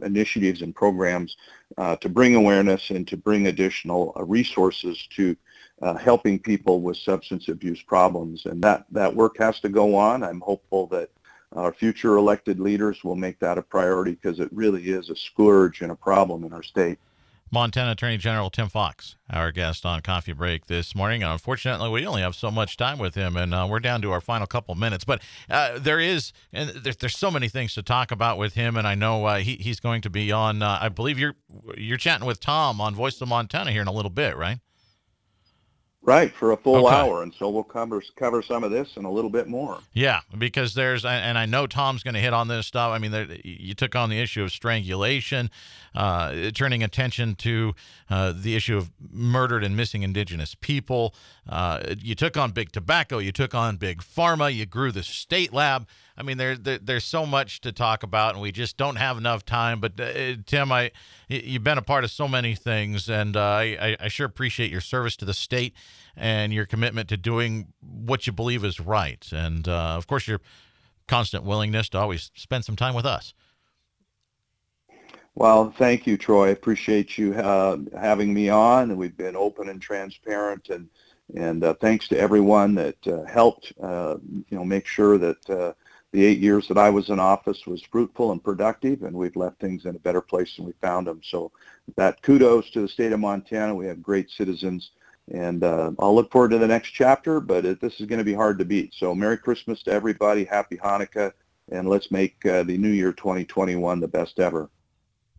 initiatives 0.01 0.63
and 0.63 0.75
programs 0.75 1.37
to 1.99 2.09
bring 2.09 2.33
awareness 2.35 2.89
and 2.89 3.07
to 3.07 3.15
bring 3.15 3.47
additional 3.47 4.13
resources 4.25 5.07
to 5.11 5.37
helping 5.99 6.39
people 6.39 6.81
with 6.81 6.97
substance 6.97 7.47
abuse 7.47 7.81
problems. 7.83 8.47
And 8.47 8.63
that, 8.63 8.85
that 8.91 9.15
work 9.15 9.37
has 9.37 9.59
to 9.59 9.69
go 9.69 9.95
on. 9.95 10.23
I'm 10.23 10.41
hopeful 10.41 10.87
that 10.87 11.11
our 11.57 11.73
future 11.73 12.17
elected 12.17 12.59
leaders 12.59 13.03
will 13.03 13.15
make 13.15 13.39
that 13.39 13.57
a 13.57 13.61
priority 13.61 14.11
because 14.11 14.39
it 14.39 14.49
really 14.51 14.89
is 14.89 15.09
a 15.09 15.15
scourge 15.15 15.81
and 15.81 15.91
a 15.91 15.95
problem 15.95 16.43
in 16.43 16.53
our 16.53 16.63
state. 16.63 16.99
Montana 17.49 17.91
Attorney 17.91 18.17
General 18.17 18.49
Tim 18.49 18.67
Fox, 18.67 19.15
our 19.29 19.53
guest 19.53 19.85
on 19.85 20.01
Coffee 20.01 20.33
Break 20.33 20.65
this 20.65 20.93
morning. 20.93 21.23
Unfortunately, 21.23 21.89
we 21.89 22.05
only 22.05 22.21
have 22.21 22.35
so 22.35 22.51
much 22.51 22.75
time 22.75 22.99
with 22.99 23.15
him, 23.15 23.37
and 23.37 23.53
uh, 23.53 23.65
we're 23.69 23.79
down 23.79 24.01
to 24.01 24.11
our 24.11 24.19
final 24.19 24.45
couple 24.45 24.75
minutes. 24.75 25.05
But 25.05 25.21
uh, 25.49 25.79
there 25.79 25.99
is, 25.99 26.33
and 26.51 26.69
there's, 26.69 26.97
there's 26.97 27.17
so 27.17 27.31
many 27.31 27.47
things 27.47 27.73
to 27.75 27.83
talk 27.83 28.11
about 28.11 28.37
with 28.37 28.55
him, 28.55 28.75
and 28.75 28.85
I 28.85 28.95
know 28.95 29.25
uh, 29.25 29.37
he, 29.37 29.55
he's 29.55 29.79
going 29.79 30.01
to 30.01 30.09
be 30.09 30.31
on. 30.31 30.61
Uh, 30.61 30.77
I 30.81 30.89
believe 30.89 31.17
you're 31.17 31.35
you're 31.77 31.97
chatting 31.97 32.27
with 32.27 32.41
Tom 32.41 32.81
on 32.81 32.93
Voice 32.93 33.21
of 33.21 33.29
Montana 33.29 33.71
here 33.71 33.81
in 33.81 33.87
a 33.87 33.93
little 33.93 34.11
bit, 34.11 34.35
right? 34.35 34.59
Right, 36.07 36.33
for 36.33 36.53
a 36.53 36.57
full 36.57 36.87
okay. 36.87 36.95
hour, 36.95 37.21
and 37.21 37.33
so 37.37 37.49
we'll 37.49 37.65
cover 37.65 38.01
cover 38.15 38.41
some 38.41 38.63
of 38.63 38.71
this 38.71 38.95
and 38.95 39.05
a 39.05 39.09
little 39.09 39.29
bit 39.29 39.49
more. 39.49 39.79
Yeah, 39.91 40.21
because 40.37 40.73
there's, 40.73 41.03
and 41.03 41.37
I 41.37 41.45
know 41.45 41.67
Tom's 41.67 42.01
going 42.01 42.13
to 42.13 42.21
hit 42.21 42.31
on 42.31 42.47
this 42.47 42.65
stuff. 42.65 42.93
I 42.93 42.97
mean, 42.97 43.11
there, 43.11 43.27
you 43.43 43.73
took 43.73 43.93
on 43.93 44.09
the 44.09 44.17
issue 44.17 44.41
of 44.41 44.53
strangulation, 44.53 45.51
uh, 45.93 46.51
turning 46.51 46.81
attention 46.81 47.35
to 47.35 47.75
uh, 48.09 48.31
the 48.33 48.55
issue 48.55 48.77
of 48.77 48.89
murdered 49.11 49.65
and 49.65 49.75
missing 49.75 50.03
Indigenous 50.03 50.55
people. 50.55 51.13
Uh, 51.49 51.95
you 52.01 52.15
took 52.15 52.35
on 52.37 52.51
big 52.51 52.71
tobacco. 52.71 53.19
You 53.19 53.31
took 53.31 53.55
on 53.55 53.77
big 53.77 54.01
pharma. 54.01 54.53
You 54.53 54.65
grew 54.65 54.91
the 54.91 55.03
state 55.03 55.53
lab. 55.53 55.87
I 56.17 56.23
mean, 56.23 56.37
there, 56.37 56.55
there, 56.55 56.79
there's 56.79 57.03
so 57.03 57.25
much 57.25 57.61
to 57.61 57.71
talk 57.71 58.03
about, 58.03 58.33
and 58.33 58.41
we 58.41 58.51
just 58.51 58.75
don't 58.75 58.95
have 58.95 59.17
enough 59.17 59.45
time. 59.45 59.79
But 59.79 59.99
uh, 59.99 60.35
Tim, 60.45 60.71
I 60.71 60.91
you've 61.27 61.63
been 61.63 61.77
a 61.77 61.83
part 61.83 62.03
of 62.03 62.11
so 62.11 62.27
many 62.27 62.55
things, 62.55 63.09
and 63.09 63.37
uh, 63.37 63.41
I, 63.41 63.95
I 63.99 64.07
sure 64.07 64.25
appreciate 64.25 64.71
your 64.71 64.81
service 64.81 65.15
to 65.17 65.25
the 65.25 65.33
state 65.33 65.73
and 66.15 66.51
your 66.51 66.65
commitment 66.65 67.09
to 67.09 67.17
doing 67.17 67.67
what 67.81 68.27
you 68.27 68.33
believe 68.33 68.65
is 68.65 68.79
right, 68.79 69.25
and 69.31 69.67
uh, 69.67 69.95
of 69.95 70.07
course 70.07 70.27
your 70.27 70.41
constant 71.07 71.43
willingness 71.43 71.87
to 71.89 71.97
always 71.97 72.31
spend 72.35 72.65
some 72.65 72.75
time 72.75 72.93
with 72.93 73.05
us. 73.05 73.33
Well, 75.35 75.71
thank 75.77 76.07
you, 76.07 76.17
Troy. 76.17 76.47
I 76.47 76.49
appreciate 76.49 77.15
you 77.15 77.35
uh, 77.35 77.77
having 77.95 78.33
me 78.33 78.49
on. 78.49 78.97
We've 78.97 79.15
been 79.15 79.35
open 79.35 79.69
and 79.69 79.79
transparent, 79.79 80.69
and 80.69 80.89
and 81.35 81.63
uh, 81.63 81.73
thanks 81.75 82.07
to 82.07 82.19
everyone 82.19 82.75
that 82.75 83.07
uh, 83.07 83.23
helped, 83.23 83.73
uh, 83.81 84.17
you 84.23 84.57
know, 84.57 84.63
make 84.63 84.85
sure 84.85 85.17
that 85.17 85.49
uh, 85.49 85.73
the 86.13 86.25
eight 86.25 86.39
years 86.39 86.67
that 86.67 86.77
I 86.77 86.89
was 86.89 87.09
in 87.09 87.19
office 87.19 87.67
was 87.67 87.81
fruitful 87.81 88.31
and 88.31 88.43
productive, 88.43 89.03
and 89.03 89.15
we've 89.15 89.35
left 89.35 89.59
things 89.59 89.85
in 89.85 89.95
a 89.95 89.99
better 89.99 90.21
place 90.21 90.55
than 90.55 90.65
we 90.65 90.73
found 90.81 91.07
them. 91.07 91.19
So 91.23 91.51
that 91.95 92.21
kudos 92.21 92.69
to 92.71 92.81
the 92.81 92.87
state 92.87 93.11
of 93.11 93.19
Montana. 93.19 93.75
We 93.75 93.87
have 93.87 94.01
great 94.01 94.29
citizens, 94.29 94.91
and 95.33 95.63
uh, 95.63 95.91
I'll 95.99 96.15
look 96.15 96.31
forward 96.31 96.51
to 96.51 96.59
the 96.59 96.67
next 96.67 96.91
chapter, 96.91 97.41
but 97.41 97.65
it, 97.65 97.81
this 97.81 97.99
is 97.99 98.05
going 98.05 98.19
to 98.19 98.25
be 98.25 98.33
hard 98.33 98.57
to 98.59 98.65
beat. 98.65 98.93
So 98.93 99.13
Merry 99.13 99.37
Christmas 99.37 99.83
to 99.83 99.91
everybody, 99.91 100.45
Happy 100.45 100.77
Hanukkah, 100.77 101.33
and 101.69 101.89
let's 101.89 102.09
make 102.09 102.39
the 102.41 102.63
new 102.63 102.89
year 102.89 103.11
2021 103.11 103.99
the 103.99 104.07
best 104.07 104.39
ever. 104.39 104.69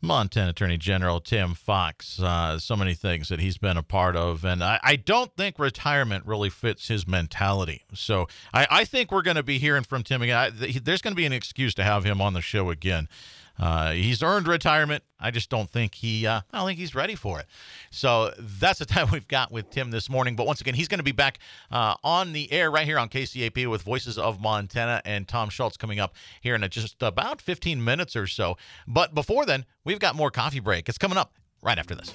Montana 0.01 0.51
Attorney 0.51 0.77
General 0.77 1.21
Tim 1.21 1.55
Fox, 1.55 2.21
uh, 2.21 2.59
so 2.59 2.77
many 2.77 2.95
things 2.95 3.29
that 3.29 3.41
he's 3.41 3.59
been 3.59 3.77
a 3.77 3.83
part 3.83 4.17
of, 4.17 4.45
and 4.45 4.63
I, 4.63 4.79
I 4.83 4.97
don't 4.97 5.35
think 5.37 5.59
retirement 5.59 6.25
really 6.27 6.51
fits 6.51 6.89
his 6.89 7.07
mentality. 7.07 7.85
So 7.95 8.29
I, 8.55 8.67
I 8.71 8.85
think 8.85 9.11
we're 9.11 9.23
going 9.23 9.37
to 9.37 9.43
be 9.43 9.59
hearing 9.59 9.83
from 9.83 10.03
Tim 10.03 10.23
again. 10.23 10.37
I, 10.37 10.51
there's 10.51 11.03
going 11.03 11.13
to 11.13 11.17
be 11.17 11.27
an 11.27 11.33
excuse 11.33 11.75
to 11.75 11.85
have 11.85 12.05
him 12.05 12.21
on 12.21 12.33
the 12.35 12.41
show 12.41 12.71
again. 12.71 13.09
Uh, 13.59 13.93
he's 13.93 14.23
earned 14.23 14.47
retirement. 14.47 15.03
I 15.21 15.31
just 15.31 15.51
don't 15.51 15.69
think 15.69 15.95
he. 15.95 16.27
Uh, 16.27 16.41
I 16.53 16.59
don't 16.59 16.67
think 16.67 16.79
he's 16.79 16.95
ready 16.95 17.15
for 17.15 17.41
it. 17.41 17.47
So 17.91 18.33
that's 18.39 18.79
the 18.79 18.87
time 18.87 19.09
we've 19.11 19.29
got 19.29 19.51
with 19.51 19.71
Tim 19.71 19.91
this 19.91 20.09
morning. 20.09 20.37
But 20.37 20.47
once 20.47 20.61
again, 20.61 20.75
he's 20.75 20.89
going 20.89 20.99
to 20.99 21.05
be 21.05 21.13
back 21.13 21.39
uh, 21.71 21.95
on 22.05 22.33
the 22.33 22.51
air 22.53 22.71
right 22.71 22.87
here 22.87 22.99
on 22.99 23.09
KCAP 23.09 23.69
with 23.69 23.83
Voices 23.83 24.19
of 24.19 24.41
Montana 24.41 25.03
and 25.05 25.27
Tom 25.27 25.49
Schultz 25.51 25.77
coming 25.77 25.99
up 25.99 26.15
here 26.41 26.55
in 26.55 26.69
just 26.71 27.03
about 27.03 27.41
15 27.41 27.83
minutes 27.83 28.15
or 28.15 28.27
so. 28.27 28.57
But 28.87 29.15
before 29.15 29.47
then, 29.47 29.65
we've 29.85 29.99
got 29.99 30.15
more 30.15 30.31
coffee 30.31 30.61
break. 30.61 30.89
It's 30.89 30.99
coming 30.99 31.19
up 31.19 31.35
right 31.63 31.79
after 31.79 31.95
this. 31.95 32.15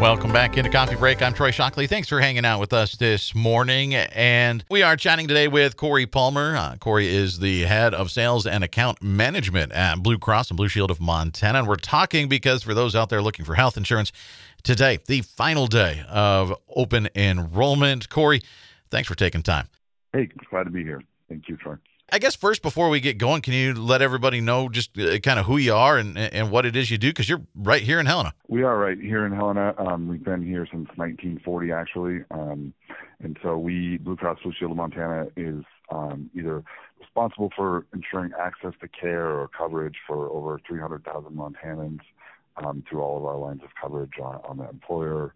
Welcome 0.00 0.32
back 0.32 0.56
into 0.56 0.70
Coffee 0.70 0.96
Break. 0.96 1.20
I'm 1.20 1.34
Troy 1.34 1.50
Shockley. 1.50 1.86
Thanks 1.86 2.08
for 2.08 2.20
hanging 2.20 2.46
out 2.46 2.58
with 2.58 2.72
us 2.72 2.92
this 2.92 3.34
morning. 3.34 3.94
And 3.94 4.64
we 4.70 4.82
are 4.82 4.96
chatting 4.96 5.28
today 5.28 5.46
with 5.46 5.76
Corey 5.76 6.06
Palmer. 6.06 6.56
Uh, 6.56 6.76
Corey 6.76 7.06
is 7.06 7.38
the 7.38 7.64
head 7.64 7.92
of 7.92 8.10
sales 8.10 8.46
and 8.46 8.64
account 8.64 9.02
management 9.02 9.72
at 9.72 9.96
Blue 9.96 10.16
Cross 10.16 10.48
and 10.48 10.56
Blue 10.56 10.68
Shield 10.68 10.90
of 10.90 11.02
Montana. 11.02 11.58
And 11.58 11.68
we're 11.68 11.76
talking 11.76 12.30
because 12.30 12.62
for 12.62 12.72
those 12.72 12.96
out 12.96 13.10
there 13.10 13.20
looking 13.20 13.44
for 13.44 13.54
health 13.54 13.76
insurance, 13.76 14.10
today, 14.62 15.00
the 15.06 15.20
final 15.20 15.66
day 15.66 16.02
of 16.08 16.54
open 16.74 17.10
enrollment. 17.14 18.08
Corey, 18.08 18.40
thanks 18.90 19.06
for 19.06 19.14
taking 19.14 19.42
time. 19.42 19.68
Hey, 20.14 20.30
glad 20.48 20.64
to 20.64 20.70
be 20.70 20.82
here. 20.82 21.02
Thank 21.28 21.46
you, 21.46 21.58
Troy. 21.58 21.74
I 22.12 22.18
guess 22.18 22.34
first, 22.34 22.62
before 22.62 22.88
we 22.88 23.00
get 23.00 23.18
going, 23.18 23.40
can 23.42 23.52
you 23.54 23.74
let 23.74 24.02
everybody 24.02 24.40
know 24.40 24.68
just 24.68 24.98
uh, 24.98 25.18
kind 25.18 25.38
of 25.38 25.46
who 25.46 25.56
you 25.58 25.74
are 25.74 25.96
and, 25.96 26.18
and 26.18 26.50
what 26.50 26.66
it 26.66 26.74
is 26.74 26.90
you 26.90 26.98
do? 26.98 27.08
Because 27.08 27.28
you're 27.28 27.42
right 27.54 27.82
here 27.82 28.00
in 28.00 28.06
Helena. 28.06 28.34
We 28.48 28.64
are 28.64 28.76
right 28.76 28.98
here 28.98 29.24
in 29.26 29.32
Helena. 29.32 29.74
Um, 29.78 30.08
we've 30.08 30.24
been 30.24 30.44
here 30.44 30.66
since 30.70 30.88
1940, 30.96 31.72
actually. 31.72 32.24
Um, 32.30 32.74
and 33.22 33.38
so 33.42 33.58
we, 33.58 33.98
Blue 33.98 34.16
Cross 34.16 34.38
Blue 34.42 34.52
Shield 34.58 34.72
of 34.72 34.76
Montana, 34.76 35.26
is 35.36 35.64
um, 35.90 36.30
either 36.34 36.64
responsible 36.98 37.50
for 37.54 37.86
ensuring 37.94 38.32
access 38.38 38.72
to 38.80 38.88
care 38.88 39.28
or 39.28 39.48
coverage 39.48 39.96
for 40.06 40.28
over 40.30 40.60
300,000 40.66 41.30
Montanans 41.32 42.00
um, 42.56 42.82
through 42.88 43.02
all 43.02 43.18
of 43.18 43.24
our 43.24 43.36
lines 43.36 43.62
of 43.62 43.70
coverage 43.80 44.18
on, 44.20 44.40
on 44.44 44.56
the 44.56 44.68
employer, 44.68 45.32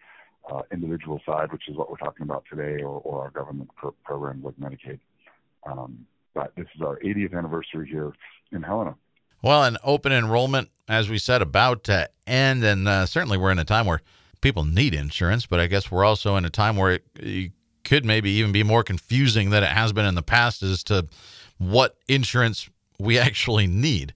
uh, 0.51 0.63
individual 0.73 1.21
side, 1.25 1.53
which 1.53 1.69
is 1.69 1.77
what 1.77 1.89
we're 1.91 1.97
talking 1.97 2.25
about 2.25 2.45
today, 2.51 2.83
or, 2.83 3.01
or 3.01 3.23
our 3.23 3.31
government 3.31 3.71
pro- 3.77 3.95
programs 4.05 4.45
like 4.45 4.57
Medicaid. 4.57 4.99
Um, 5.67 6.07
but 6.35 6.53
this 6.57 6.67
is 6.75 6.83
our 6.83 6.99
80th 7.01 7.37
anniversary 7.37 7.89
here 7.89 8.13
in 8.53 8.63
Helena. 8.63 8.95
Well, 9.43 9.65
an 9.65 9.77
open 9.85 10.13
enrollment, 10.13 10.71
as 10.89 11.09
we 11.09 11.19
said, 11.19 11.43
about 11.43 11.85
to 11.85 12.09
end, 12.27 12.65
and 12.65 12.89
uh, 12.89 13.07
certainly 13.07 13.37
we're 13.39 13.53
in 13.53 13.59
a 13.59 13.65
time 13.65 13.87
where 13.87 14.01
people 14.41 14.65
need 14.65 14.95
insurance, 14.95 15.47
but 15.47 15.61
I 15.61 15.67
guess 15.67 15.91
we're 15.91 16.05
also 16.05 16.37
in 16.37 16.45
a 16.45 16.51
time 16.51 16.77
where 16.77 16.93
it, 16.93 17.05
it 17.17 17.53
could 17.85 18.05
maybe 18.05 18.31
even 18.31 18.53
be 18.53 18.63
more 18.63 18.83
confusing 18.83 19.51
than 19.51 19.63
it 19.63 19.71
has 19.71 19.93
been 19.93 20.07
in 20.07 20.15
the 20.15 20.23
past 20.23 20.63
as 20.63 20.83
to 20.85 21.07
what 21.59 21.97
insurance 22.09 22.69
we 22.99 23.19
actually 23.29 23.67
need. 23.67 24.15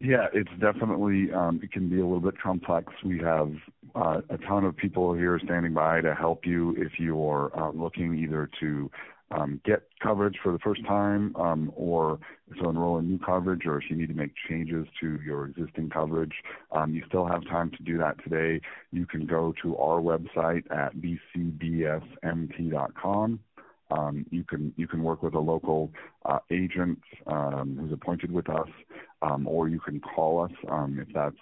Yeah, 0.00 0.28
it's 0.32 0.50
definitely 0.58 1.30
um, 1.32 1.60
it 1.62 1.72
can 1.72 1.90
be 1.90 1.96
a 1.96 2.04
little 2.04 2.20
bit 2.20 2.40
complex. 2.40 2.92
We 3.04 3.18
have 3.18 3.52
uh, 3.94 4.22
a 4.30 4.38
ton 4.38 4.64
of 4.64 4.74
people 4.74 5.12
here 5.12 5.38
standing 5.44 5.74
by 5.74 6.00
to 6.00 6.14
help 6.14 6.46
you 6.46 6.74
if 6.78 6.98
you 6.98 7.22
are 7.28 7.54
uh, 7.58 7.70
looking 7.72 8.16
either 8.16 8.48
to 8.60 8.90
um, 9.30 9.60
get 9.64 9.82
coverage 10.02 10.36
for 10.42 10.52
the 10.52 10.58
first 10.58 10.84
time 10.86 11.34
um, 11.36 11.72
or 11.76 12.18
to 12.60 12.68
enroll 12.68 12.98
in 12.98 13.08
new 13.08 13.18
coverage 13.18 13.64
or 13.66 13.78
if 13.78 13.88
you 13.88 13.96
need 13.96 14.08
to 14.08 14.14
make 14.14 14.32
changes 14.48 14.86
to 15.00 15.20
your 15.24 15.46
existing 15.46 15.88
coverage. 15.90 16.34
Um, 16.72 16.92
you 16.92 17.04
still 17.06 17.26
have 17.26 17.44
time 17.44 17.70
to 17.70 17.82
do 17.82 17.96
that 17.98 18.22
today. 18.24 18.60
You 18.92 19.06
can 19.06 19.26
go 19.26 19.54
to 19.62 19.76
our 19.76 20.00
website 20.00 20.64
at 20.70 20.96
bcbsmt.com. 20.96 22.00
Um, 23.90 24.26
you 24.30 24.44
can 24.44 24.72
you 24.76 24.86
can 24.86 25.02
work 25.02 25.22
with 25.22 25.34
a 25.34 25.40
local 25.40 25.90
uh, 26.24 26.38
agent 26.50 27.00
um, 27.26 27.76
who's 27.80 27.92
appointed 27.92 28.30
with 28.30 28.48
us, 28.48 28.68
um, 29.22 29.46
or 29.46 29.68
you 29.68 29.80
can 29.80 30.00
call 30.00 30.44
us 30.44 30.52
um, 30.68 30.98
if 31.00 31.12
that's 31.12 31.36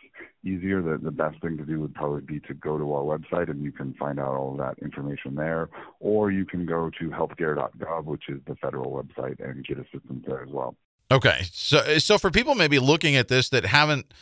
easier. 0.45 0.81
The, 0.81 0.99
the 1.03 1.11
best 1.11 1.41
thing 1.43 1.57
to 1.59 1.65
do 1.65 1.81
would 1.81 1.95
probably 1.95 2.23
be 2.23 2.41
to 2.41 2.55
go 2.55 2.79
to 2.79 2.93
our 2.93 3.03
website 3.03 3.51
and 3.51 3.63
you 3.63 3.73
can 3.73 3.95
find 3.95 4.19
out 4.19 4.35
all 4.35 4.57
that 4.57 4.79
information 4.81 5.35
there, 5.35 5.69
or 6.01 6.31
you 6.31 6.45
can 6.45 6.67
go 6.67 6.91
to 6.99 7.09
healthcare.gov, 7.11 8.05
which 8.05 8.29
is 8.29 8.41
the 8.47 8.57
federal 8.57 8.91
website, 8.93 9.39
and 9.47 9.65
get 9.67 9.79
assistance 9.79 10.25
there 10.27 10.43
as 10.43 10.51
well. 10.51 10.77
Okay, 11.11 11.41
so 11.53 11.99
so 11.99 12.19
for 12.19 12.31
people 12.31 12.55
maybe 12.55 12.79
looking 12.79 13.17
at 13.17 13.29
this 13.29 13.49
that 13.51 13.65
haven't 13.65 14.13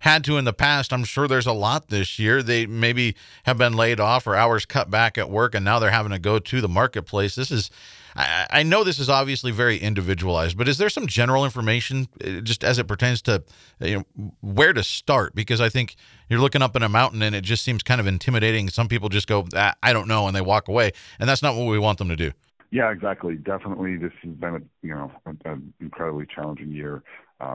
had 0.00 0.24
to 0.24 0.36
in 0.36 0.44
the 0.44 0.52
past. 0.52 0.92
I'm 0.92 1.04
sure 1.04 1.26
there's 1.26 1.46
a 1.46 1.52
lot 1.52 1.88
this 1.88 2.18
year. 2.18 2.42
They 2.42 2.66
maybe 2.66 3.16
have 3.44 3.58
been 3.58 3.74
laid 3.74 4.00
off 4.00 4.26
or 4.26 4.36
hours 4.36 4.66
cut 4.66 4.90
back 4.90 5.16
at 5.18 5.30
work, 5.30 5.54
and 5.54 5.64
now 5.64 5.78
they're 5.78 5.90
having 5.90 6.12
to 6.12 6.18
go 6.18 6.38
to 6.38 6.60
the 6.60 6.68
marketplace. 6.68 7.34
This 7.34 7.50
is, 7.50 7.70
I, 8.14 8.46
I 8.50 8.62
know 8.62 8.84
this 8.84 8.98
is 8.98 9.08
obviously 9.08 9.52
very 9.52 9.78
individualized, 9.78 10.56
but 10.58 10.68
is 10.68 10.78
there 10.78 10.90
some 10.90 11.06
general 11.06 11.44
information 11.44 12.08
uh, 12.24 12.40
just 12.40 12.62
as 12.62 12.78
it 12.78 12.86
pertains 12.86 13.22
to 13.22 13.42
you 13.80 14.04
know, 14.16 14.32
where 14.40 14.72
to 14.72 14.82
start? 14.82 15.34
Because 15.34 15.60
I 15.60 15.68
think 15.68 15.96
you're 16.28 16.40
looking 16.40 16.62
up 16.62 16.76
in 16.76 16.82
a 16.82 16.88
mountain 16.88 17.22
and 17.22 17.34
it 17.34 17.42
just 17.42 17.64
seems 17.64 17.82
kind 17.82 18.00
of 18.00 18.06
intimidating. 18.06 18.68
Some 18.68 18.88
people 18.88 19.08
just 19.08 19.26
go, 19.26 19.46
ah, 19.54 19.74
I 19.82 19.92
don't 19.92 20.08
know, 20.08 20.26
and 20.26 20.36
they 20.36 20.42
walk 20.42 20.68
away, 20.68 20.92
and 21.18 21.28
that's 21.28 21.42
not 21.42 21.56
what 21.56 21.66
we 21.66 21.78
want 21.78 21.98
them 21.98 22.08
to 22.08 22.16
do. 22.16 22.32
Yeah, 22.70 22.90
exactly. 22.90 23.36
Definitely, 23.36 23.96
this 23.96 24.12
has 24.22 24.34
been 24.34 24.56
a 24.56 24.60
you 24.86 24.94
know 24.94 25.10
an 25.44 25.72
incredibly 25.80 26.26
challenging 26.26 26.72
year 26.72 27.02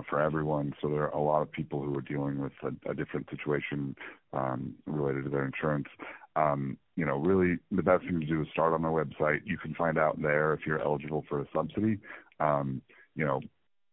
for 0.10 0.22
everyone. 0.22 0.74
So 0.82 0.90
there 0.90 1.04
are 1.04 1.18
a 1.18 1.22
lot 1.22 1.42
of 1.42 1.52
people 1.52 1.82
who 1.82 1.98
are 1.98 2.02
dealing 2.02 2.40
with 2.40 2.54
a, 2.86 2.94
different 2.94 3.30
situation 3.30 3.96
um, 4.34 4.76
related 4.86 5.24
to 5.26 5.30
their 5.30 5.46
insurance. 5.46 5.88
Um, 6.36 6.78
you 6.96 7.06
know, 7.06 7.18
really 7.18 7.58
the 7.72 7.84
best 7.84 8.04
thing 8.04 8.20
to 8.20 8.26
do 8.26 8.42
is 8.42 8.48
start 8.52 8.74
on 8.74 8.86
our 8.86 9.04
website. 9.04 9.42
You 9.46 9.58
can 9.58 9.74
find 9.76 9.98
out 9.98 10.22
there 10.22 10.54
if 10.54 10.62
you're 10.66 10.82
eligible 10.82 11.26
for 11.28 11.42
a 11.42 11.46
subsidy. 11.54 11.98
Um, 12.40 12.82
you 13.16 13.26
know, 13.26 13.42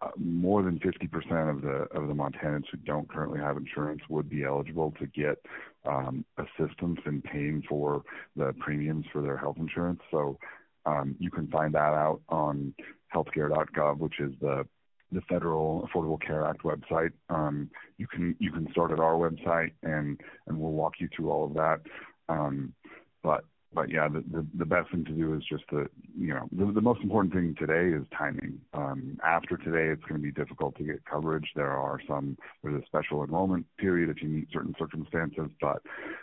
uh, 0.01 0.11
more 0.17 0.63
than 0.63 0.79
50% 0.79 1.51
of 1.51 1.63
the 1.63 1.99
of 1.99 2.07
the 2.07 2.15
Montanans 2.15 2.65
who 2.71 2.77
don't 2.79 3.09
currently 3.09 3.41
have 3.41 3.57
insurance 3.57 4.01
would 4.09 4.29
be 4.29 4.45
eligible 4.45 4.93
to 5.01 5.07
get 5.07 5.45
um, 5.85 6.25
assistance 6.37 7.01
in 7.05 7.21
paying 7.23 7.65
for 7.69 8.03
the 8.37 8.55
premiums 8.61 9.07
for 9.13 9.23
their 9.23 9.37
health 9.37 9.57
insurance. 9.59 10.01
So 10.13 10.39
um, 10.87 11.17
you 11.19 11.31
can 11.31 11.49
find 11.49 11.75
that 11.75 11.95
out 11.95 12.21
on 12.29 12.75
healthcare.gov, 13.13 13.99
which 13.99 14.21
is 14.21 14.33
the 14.41 14.67
the 15.13 15.21
federal 15.23 15.89
Affordable 15.89 16.21
Care 16.21 16.47
Act 16.47 16.63
website. 16.63 17.13
Um, 17.31 17.71
you 17.97 18.07
can 18.07 18.37
you 18.39 18.53
can 18.53 18.71
start 18.73 18.93
at 18.93 19.01
our 19.01 19.15
website 19.15 19.73
and 19.83 20.21
and 20.47 20.59
we'll 20.59 20.73
walk 20.73 20.95
you 21.01 21.09
through 21.15 21.31
all 21.31 21.45
of 21.45 21.55
that. 21.55 21.81
Um, 22.29 22.75
but 23.23 23.45
but 23.75 23.91
yeah, 23.91 24.09
the, 24.09 24.25
the, 24.31 24.47
the 24.59 24.65
best 24.65 24.91
thing 24.91 25.05
to 25.05 25.13
do 25.13 25.35
is 25.35 25.43
just 25.45 25.65
to 25.71 25.87
you 26.19 26.35
know 26.35 26.49
the, 26.53 26.73
the 26.73 26.81
most 26.81 27.03
important 27.03 27.35
thing 27.35 27.55
today 27.59 27.95
is 27.95 28.07
timing. 28.17 28.61
Um, 28.73 29.19
after 29.25 29.57
today, 29.57 29.93
it's 29.93 30.03
going 30.03 30.21
to 30.21 30.25
be 30.25 30.33
difficult 30.33 30.77
to 30.77 30.85
get 30.85 31.05
coverage. 31.05 31.51
There 31.55 31.73
are 31.73 32.01
some 32.09 32.39
there's 32.63 32.83
a 32.83 32.87
special 32.87 33.23
enrollment 33.23 33.67
period 33.79 34.09
if 34.09 34.23
you 34.23 34.29
meet 34.29 34.49
certain 34.53 34.75
circumstances, 34.79 35.51
but 35.61 35.83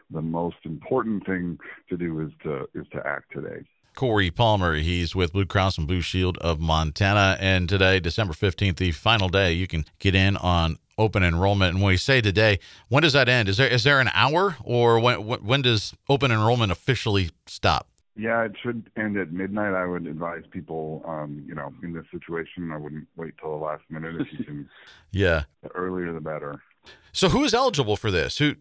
the 0.10 0.21
most 0.21 0.58
important 0.63 1.26
thing 1.26 1.60
to 1.89 1.98
do 1.98 2.19
is 2.21 2.32
to 2.43 2.65
is 2.74 2.88
to 2.93 3.06
act 3.06 3.32
today. 3.32 3.63
Corey 3.95 4.29
Palmer. 4.29 4.75
He's 4.75 5.15
with 5.15 5.34
Blue 5.34 5.45
Cross 5.45 5.77
and 5.77 5.88
Blue 5.88 6.01
Shield 6.01 6.38
of 6.39 6.60
Montana. 6.60 7.38
And 7.39 7.67
today, 7.67 7.99
December 7.99 8.34
15th, 8.34 8.77
the 8.77 8.91
final 8.91 9.29
day, 9.29 9.53
you 9.53 9.67
can 9.67 9.86
get 9.99 10.13
in 10.13 10.38
on 10.38 10.77
open 10.97 11.23
enrollment. 11.23 11.73
And 11.73 11.81
when 11.81 11.93
we 11.93 11.97
say 11.97 12.21
today, 12.21 12.60
when 12.89 13.03
does 13.03 13.13
that 13.13 13.29
end? 13.29 13.49
Is 13.49 13.58
there 13.58 13.67
is 13.67 13.84
there 13.84 13.99
an 13.99 14.10
hour 14.13 14.58
or 14.63 14.99
when 14.99 15.17
when 15.25 15.62
does 15.62 15.93
open 16.10 16.31
enrollment 16.31 16.71
officially 16.71 17.31
stop? 17.47 17.88
Yeah, 18.17 18.45
it 18.45 18.53
should 18.62 18.89
end 18.95 19.17
at 19.17 19.34
midnight. 19.34 19.73
I 19.73 19.86
would 19.86 20.08
advise 20.08 20.43
people, 20.49 21.03
um, 21.05 21.43
you 21.45 21.53
know, 21.53 21.73
in 21.84 21.91
this 21.91 22.05
situation, 22.12 22.71
I 22.71 22.77
wouldn't 22.77 23.08
wait 23.17 23.34
till 23.41 23.60
the 23.60 23.65
last 23.65 23.84
minute 23.89 24.21
if 24.21 24.27
you 24.31 24.45
can. 24.45 24.69
yeah. 25.12 25.43
The 25.63 25.69
earlier 25.69 26.13
the 26.13 26.21
better. 26.21 26.62
So 27.12 27.29
who 27.29 27.43
is 27.43 27.53
eligible 27.53 27.97
for 27.97 28.12
this? 28.12 28.38
Who 28.38 28.55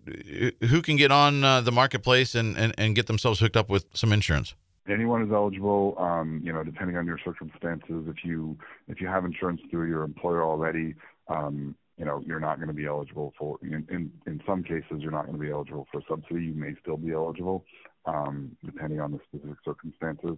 who 0.61 0.83
can 0.83 0.97
get 0.97 1.13
on 1.13 1.45
uh, 1.45 1.61
the 1.61 1.73
marketplace 1.73 2.35
and, 2.35 2.57
and, 2.57 2.75
and 2.79 2.97
get 2.97 3.07
themselves 3.07 3.41
hooked 3.41 3.57
up 3.57 3.69
with 3.69 3.87
some 3.95 4.13
insurance? 4.13 4.55
Anyone 4.89 5.23
is 5.23 5.31
eligible. 5.33 5.95
Um, 5.99 6.41
you 6.43 6.53
know, 6.53 6.63
depending 6.63 6.97
on 6.97 7.07
your 7.07 7.19
circumstances, 7.25 8.05
if 8.09 8.25
you 8.25 8.57
if 8.89 9.01
you 9.01 9.07
have 9.07 9.25
insurance 9.25 9.61
through 9.71 9.89
your 9.89 10.03
employer 10.03 10.43
already, 10.43 10.95
um, 11.29 11.75
you 11.97 12.05
know, 12.05 12.23
you're 12.27 12.41
not 12.41 12.57
going 12.57 12.69
to 12.69 12.75
be 12.75 12.87
eligible 12.87 13.33
for. 13.39 13.59
In, 13.63 13.87
in 13.91 14.11
in 14.27 14.41
some 14.47 14.63
cases, 14.63 14.99
you're 14.99 15.13
not 15.13 15.27
going 15.27 15.39
to 15.39 15.45
be 15.45 15.51
eligible 15.51 15.87
for 15.93 16.03
subsidy. 16.09 16.47
You 16.47 16.55
may 16.55 16.75
still 16.81 16.97
be 16.97 17.13
eligible, 17.13 17.65
um, 18.07 18.57
depending 18.65 19.01
on 19.01 19.13
the 19.13 19.21
specific 19.29 19.59
circumstances. 19.65 20.37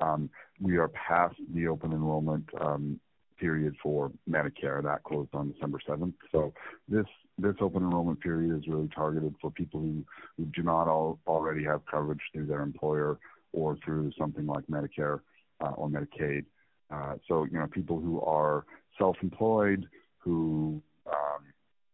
Um, 0.00 0.30
we 0.60 0.76
are 0.76 0.88
past 0.88 1.36
the 1.52 1.66
open 1.66 1.92
enrollment 1.92 2.48
um, 2.60 3.00
period 3.38 3.74
for 3.82 4.12
Medicare. 4.28 4.82
That 4.82 5.02
closed 5.04 5.30
on 5.34 5.52
December 5.52 5.80
7th. 5.88 6.14
So 6.30 6.52
this 6.88 7.06
this 7.38 7.54
open 7.60 7.82
enrollment 7.82 8.20
period 8.20 8.56
is 8.56 8.68
really 8.68 8.88
targeted 8.94 9.34
for 9.40 9.50
people 9.50 9.80
who, 9.80 10.04
who 10.36 10.44
do 10.46 10.62
not 10.62 10.88
all, 10.88 11.20
already 11.26 11.64
have 11.64 11.86
coverage 11.86 12.20
through 12.32 12.46
their 12.46 12.62
employer 12.62 13.18
or 13.52 13.76
through 13.84 14.12
something 14.18 14.46
like 14.46 14.66
Medicare 14.66 15.20
uh, 15.60 15.70
or 15.70 15.88
Medicaid. 15.88 16.44
Uh, 16.90 17.14
so 17.26 17.44
you 17.44 17.58
know, 17.58 17.66
people 17.66 18.00
who 18.00 18.20
are 18.22 18.64
self-employed, 18.96 19.86
who 20.18 20.82
um, 21.06 21.44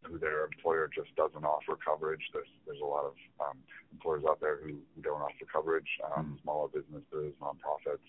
who 0.03 0.19
their 0.19 0.45
employer 0.45 0.89
just 0.95 1.15
doesn't 1.17 1.45
offer 1.45 1.77
coverage. 1.85 2.23
There's 2.33 2.49
there's 2.67 2.81
a 2.81 2.87
lot 2.87 3.05
of 3.05 3.15
um, 3.41 3.59
employers 3.93 4.25
out 4.29 4.41
there 4.41 4.59
who, 4.63 4.79
who 4.95 5.03
don't 5.03 5.21
offer 5.21 5.45
coverage. 5.53 5.89
Um, 6.17 6.25
mm-hmm. 6.25 6.35
smaller 6.43 6.69
businesses, 6.69 7.35
nonprofits, 7.41 8.07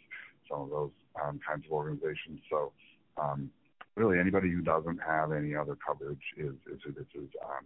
some 0.49 0.61
of 0.61 0.69
those 0.69 0.91
um, 1.23 1.39
kinds 1.47 1.65
of 1.65 1.71
organizations. 1.71 2.39
So 2.49 2.71
um, 3.17 3.49
really, 3.95 4.19
anybody 4.19 4.51
who 4.51 4.61
doesn't 4.61 4.99
have 4.99 5.31
any 5.31 5.55
other 5.55 5.77
coverage 5.85 6.23
is 6.37 6.55
is 6.71 6.79
who 6.85 6.91
this 6.91 7.07
is 7.15 7.29
um, 7.43 7.65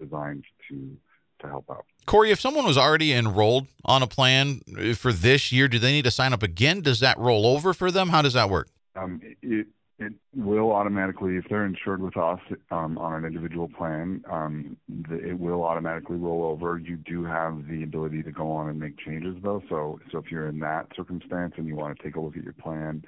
designed 0.00 0.44
to 0.70 0.96
to 1.40 1.48
help 1.48 1.64
out. 1.70 1.86
Corey, 2.06 2.30
if 2.30 2.40
someone 2.40 2.64
was 2.64 2.78
already 2.78 3.12
enrolled 3.12 3.66
on 3.84 4.02
a 4.02 4.06
plan 4.06 4.60
for 4.94 5.12
this 5.12 5.50
year, 5.50 5.66
do 5.68 5.78
they 5.78 5.92
need 5.92 6.04
to 6.04 6.10
sign 6.10 6.32
up 6.32 6.42
again? 6.42 6.80
Does 6.80 7.00
that 7.00 7.18
roll 7.18 7.46
over 7.46 7.74
for 7.74 7.90
them? 7.90 8.10
How 8.10 8.22
does 8.22 8.34
that 8.34 8.48
work? 8.48 8.68
Um, 8.94 9.20
it, 9.42 9.66
it 9.98 10.12
will 10.34 10.72
automatically, 10.72 11.36
if 11.36 11.44
they're 11.48 11.64
insured 11.64 12.02
with 12.02 12.16
us 12.16 12.38
um, 12.70 12.98
on 12.98 13.14
an 13.14 13.24
individual 13.24 13.68
plan, 13.68 14.22
um, 14.30 14.76
the, 15.08 15.16
it 15.30 15.38
will 15.38 15.64
automatically 15.64 16.16
roll 16.16 16.44
over. 16.44 16.78
You 16.78 16.96
do 16.96 17.24
have 17.24 17.66
the 17.66 17.82
ability 17.82 18.22
to 18.24 18.30
go 18.30 18.52
on 18.52 18.68
and 18.68 18.78
make 18.78 18.98
changes, 18.98 19.36
though. 19.42 19.62
So, 19.68 19.98
so 20.12 20.18
if 20.18 20.30
you're 20.30 20.48
in 20.48 20.58
that 20.60 20.88
circumstance 20.94 21.54
and 21.56 21.66
you 21.66 21.76
want 21.76 21.96
to 21.96 22.02
take 22.02 22.16
a 22.16 22.20
look 22.20 22.36
at 22.36 22.44
your 22.44 22.52
plan 22.52 23.04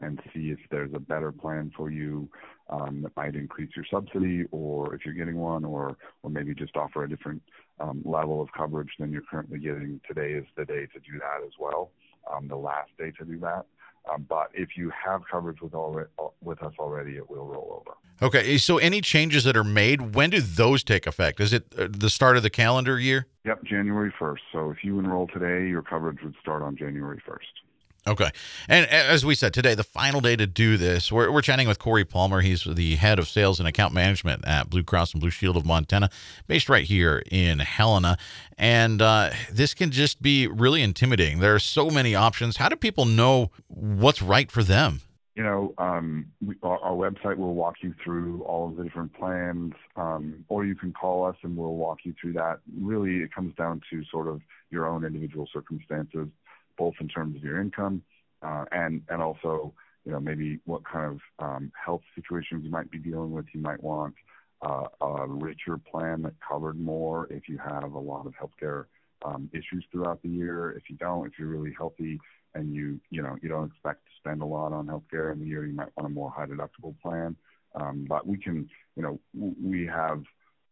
and 0.00 0.20
see 0.32 0.50
if 0.50 0.58
there's 0.70 0.92
a 0.94 0.98
better 0.98 1.32
plan 1.32 1.72
for 1.76 1.90
you 1.90 2.28
um, 2.70 3.02
that 3.02 3.16
might 3.16 3.34
increase 3.34 3.70
your 3.76 3.84
subsidy, 3.90 4.44
or 4.50 4.94
if 4.94 5.04
you're 5.04 5.14
getting 5.14 5.36
one, 5.36 5.64
or 5.64 5.96
or 6.22 6.30
maybe 6.30 6.54
just 6.54 6.76
offer 6.76 7.04
a 7.04 7.08
different 7.08 7.42
um, 7.80 8.02
level 8.04 8.40
of 8.40 8.48
coverage 8.56 8.90
than 8.98 9.12
you're 9.12 9.22
currently 9.30 9.58
getting. 9.58 10.00
Today 10.06 10.32
is 10.32 10.44
the 10.56 10.64
day 10.64 10.86
to 10.86 11.00
do 11.00 11.18
that 11.18 11.44
as 11.44 11.52
well. 11.58 11.90
Um, 12.32 12.48
the 12.48 12.56
last 12.56 12.90
day 12.98 13.10
to 13.18 13.24
do 13.24 13.38
that. 13.40 13.66
Um, 14.12 14.26
but 14.28 14.48
if 14.52 14.76
you 14.76 14.90
have 15.04 15.22
coverage 15.30 15.62
with 15.62 15.74
already, 15.74 16.08
with 16.42 16.62
us 16.62 16.74
already, 16.78 17.16
it 17.16 17.28
will 17.28 17.46
roll 17.46 17.82
over. 17.82 17.96
Okay, 18.22 18.58
so 18.58 18.78
any 18.78 19.00
changes 19.00 19.44
that 19.44 19.56
are 19.56 19.64
made, 19.64 20.14
when 20.14 20.30
do 20.30 20.40
those 20.40 20.84
take 20.84 21.06
effect? 21.06 21.40
Is 21.40 21.52
it 21.52 21.64
uh, 21.78 21.88
the 21.90 22.10
start 22.10 22.36
of 22.36 22.42
the 22.42 22.50
calendar 22.50 22.98
year? 22.98 23.26
Yep, 23.44 23.64
January 23.64 24.12
1st. 24.20 24.38
So 24.52 24.70
if 24.70 24.84
you 24.84 24.98
enroll 24.98 25.26
today, 25.26 25.68
your 25.68 25.82
coverage 25.82 26.18
would 26.22 26.34
start 26.40 26.62
on 26.62 26.76
January 26.76 27.20
1st. 27.26 27.63
Okay. 28.06 28.30
And 28.68 28.86
as 28.86 29.24
we 29.24 29.34
said 29.34 29.54
today, 29.54 29.74
the 29.74 29.82
final 29.82 30.20
day 30.20 30.36
to 30.36 30.46
do 30.46 30.76
this, 30.76 31.10
we're, 31.10 31.30
we're 31.30 31.40
chatting 31.40 31.66
with 31.66 31.78
Corey 31.78 32.04
Palmer. 32.04 32.42
He's 32.42 32.64
the 32.64 32.96
head 32.96 33.18
of 33.18 33.28
sales 33.28 33.58
and 33.58 33.66
account 33.66 33.94
management 33.94 34.46
at 34.46 34.68
Blue 34.68 34.82
Cross 34.82 35.14
and 35.14 35.22
Blue 35.22 35.30
Shield 35.30 35.56
of 35.56 35.64
Montana, 35.64 36.10
based 36.46 36.68
right 36.68 36.84
here 36.84 37.22
in 37.30 37.60
Helena. 37.60 38.18
And 38.58 39.00
uh, 39.00 39.30
this 39.50 39.72
can 39.72 39.90
just 39.90 40.20
be 40.20 40.46
really 40.46 40.82
intimidating. 40.82 41.38
There 41.38 41.54
are 41.54 41.60
so 41.60 41.88
many 41.88 42.14
options. 42.14 42.58
How 42.58 42.68
do 42.68 42.76
people 42.76 43.06
know 43.06 43.50
what's 43.68 44.20
right 44.20 44.50
for 44.50 44.62
them? 44.62 45.00
You 45.34 45.42
know, 45.42 45.74
um, 45.78 46.26
we, 46.46 46.56
our, 46.62 46.78
our, 46.78 46.92
website 46.92 47.38
will 47.38 47.54
walk 47.54 47.76
you 47.80 47.92
through 48.04 48.42
all 48.42 48.68
of 48.68 48.76
the 48.76 48.84
different 48.84 49.14
plans, 49.14 49.72
um, 49.96 50.44
or 50.48 50.64
you 50.64 50.76
can 50.76 50.92
call 50.92 51.24
us 51.24 51.34
and 51.42 51.56
we'll 51.56 51.74
walk 51.74 52.00
you 52.04 52.14
through 52.20 52.34
that. 52.34 52.60
Really, 52.80 53.16
it 53.16 53.34
comes 53.34 53.52
down 53.56 53.80
to 53.90 54.04
sort 54.12 54.28
of 54.28 54.42
your 54.70 54.86
own 54.86 55.04
individual 55.04 55.48
circumstances 55.52 56.28
both 56.76 56.94
in 57.00 57.08
terms 57.08 57.36
of 57.36 57.42
your 57.42 57.60
income 57.60 58.02
uh, 58.42 58.64
and 58.72 59.02
also 59.10 59.72
you 60.04 60.12
know 60.12 60.20
maybe 60.20 60.58
what 60.64 60.82
kind 60.84 61.12
of 61.12 61.44
um, 61.44 61.72
health 61.82 62.02
situations 62.14 62.64
you 62.64 62.70
might 62.70 62.90
be 62.90 62.98
dealing 62.98 63.32
with. 63.32 63.46
You 63.52 63.60
might 63.60 63.82
want 63.82 64.14
uh, 64.62 64.84
a 65.00 65.26
richer 65.26 65.78
plan 65.78 66.22
that 66.22 66.34
covered 66.46 66.78
more 66.78 67.26
if 67.30 67.48
you 67.48 67.58
have 67.58 67.92
a 67.92 67.98
lot 67.98 68.26
of 68.26 68.34
healthcare 68.34 68.84
um, 69.24 69.50
issues 69.52 69.84
throughout 69.90 70.22
the 70.22 70.28
year. 70.28 70.72
If 70.72 70.84
you 70.88 70.96
don't, 70.96 71.26
if 71.26 71.38
you're 71.38 71.48
really 71.48 71.74
healthy 71.76 72.20
and 72.54 72.74
you 72.74 73.00
you 73.10 73.22
know 73.22 73.36
you 73.42 73.48
don't 73.48 73.70
expect 73.70 74.04
to 74.04 74.10
spend 74.18 74.42
a 74.42 74.46
lot 74.46 74.72
on 74.72 74.86
healthcare 74.86 75.32
in 75.32 75.40
the 75.40 75.46
year, 75.46 75.66
you 75.66 75.74
might 75.74 75.94
want 75.96 76.10
a 76.10 76.14
more 76.14 76.30
high 76.30 76.46
deductible 76.46 76.94
plan. 77.00 77.36
Um, 77.74 78.06
but 78.08 78.26
we 78.26 78.38
can 78.38 78.68
you 78.96 79.02
know 79.02 79.18
we 79.34 79.86
have 79.86 80.22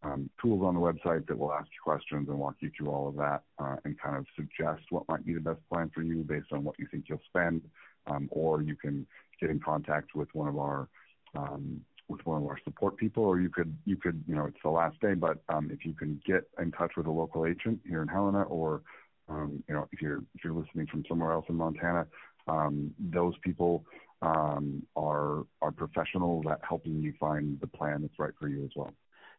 um, 0.05 0.29
tools 0.41 0.63
on 0.65 0.75
the 0.75 0.81
website 0.81 1.27
that 1.27 1.39
will 1.39 1.53
ask 1.53 1.67
you 1.67 1.81
questions 1.83 2.29
and 2.29 2.39
walk 2.39 2.57
you 2.61 2.71
through 2.77 2.91
all 2.91 3.09
of 3.09 3.17
that 3.17 3.43
uh, 3.59 3.77
and 3.85 3.99
kind 4.01 4.17
of 4.17 4.27
suggest 4.35 4.83
what 4.91 5.09
might 5.09 5.25
be 5.25 5.35
the 5.35 5.41
best 5.41 5.61
plan 5.71 5.91
for 5.95 6.03
you 6.03 6.25
based 6.25 6.53
on 6.53 6.65
what 6.65 6.79
you 6.79 6.87
think 6.91 7.05
you'll 7.09 7.21
spend. 7.29 7.63
Um, 8.09 8.29
or 8.33 8.63
you 8.63 8.75
can 8.75 9.07
get 9.41 9.51
in 9.51 9.61
contact 9.61 10.17
with 10.17 10.29
one 10.33 10.49
of 10.49 10.59
our 10.59 10.89
um, 11.37 11.81
with 12.09 12.25
one 12.27 12.43
of 12.43 12.49
our 12.49 12.59
support 12.65 12.97
people, 12.97 13.23
or 13.25 13.41
you 13.41 13.49
could 13.49 13.77
you 13.85 13.97
could 13.97 14.25
you 14.27 14.35
know 14.35 14.47
it's 14.47 14.59
the 14.65 14.71
last 14.71 15.01
day, 15.01 15.15
but 15.15 15.39
um, 15.49 15.71
if 15.73 15.85
you 15.85 15.95
can 15.95 16.21
get 16.27 16.49
in 16.61 16.73
touch 16.73 16.93
with 16.97 17.07
a 17.07 17.11
local 17.11 17.47
agent 17.47 17.81
here 17.89 18.03
in 18.03 18.09
Helena, 18.09 18.43
or 18.43 18.83
um, 19.29 19.63
you 19.69 19.75
know 19.75 19.89
if 19.93 20.03
you're 20.03 20.19
if 20.35 20.43
you're 20.43 20.53
listening 20.53 20.89
from 20.89 21.05
somewhere 21.09 21.31
else 21.31 21.47
in 21.49 21.55
Montana, 21.55 22.07
um, 22.49 22.93
those 22.99 23.35
people 23.43 23.85
um, 24.21 24.83
are 24.97 25.45
are 25.61 25.71
professionals 25.71 26.45
at 26.51 26.59
helping 26.69 27.01
you 27.01 27.15
find 27.21 27.61
the 27.61 27.69
plan 27.69 28.03
that's 28.03 28.19
right 28.19 28.35
for 28.41 28.49
you 28.49 28.65
as 28.65 28.71
well 28.75 28.93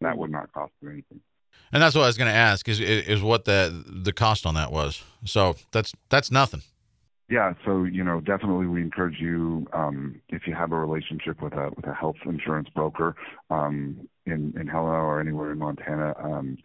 that 0.06 0.18
would 0.18 0.32
not 0.32 0.52
cost 0.52 0.74
you 0.82 0.90
anything. 0.90 1.22
And 1.72 1.82
that's 1.82 1.96
what 1.96 2.04
I 2.04 2.08
was 2.08 2.18
going 2.18 2.32
to 2.32 2.38
ask 2.38 2.68
is 2.70 2.80
is 2.80 3.22
what 3.22 3.46
the 3.46 3.84
the 3.88 4.14
cost 4.14 4.46
on 4.46 4.56
that 4.56 4.72
was. 4.72 5.04
So 5.26 5.56
that's 5.72 5.94
that's 6.10 6.32
nothing. 6.32 6.62
Yeah, 7.30 7.54
so 7.66 7.84
you 7.86 8.04
know, 8.04 8.20
definitely 8.20 8.68
we 8.68 8.82
encourage 8.82 9.20
you 9.20 9.66
um, 9.74 10.22
if 10.30 10.46
you 10.46 10.54
have 10.54 10.72
a 10.72 10.78
relationship 10.78 11.42
with 11.42 11.54
a 11.54 11.72
with 11.76 11.88
a 11.88 11.94
health 11.94 12.18
insurance 12.26 12.70
broker 12.76 13.16
um, 13.50 14.08
in 14.26 14.54
in 14.60 14.68
Helena 14.68 14.98
or 14.98 15.20
anywhere 15.20 15.52
in 15.52 15.58
Montana 15.58 16.14
um, 16.22 16.58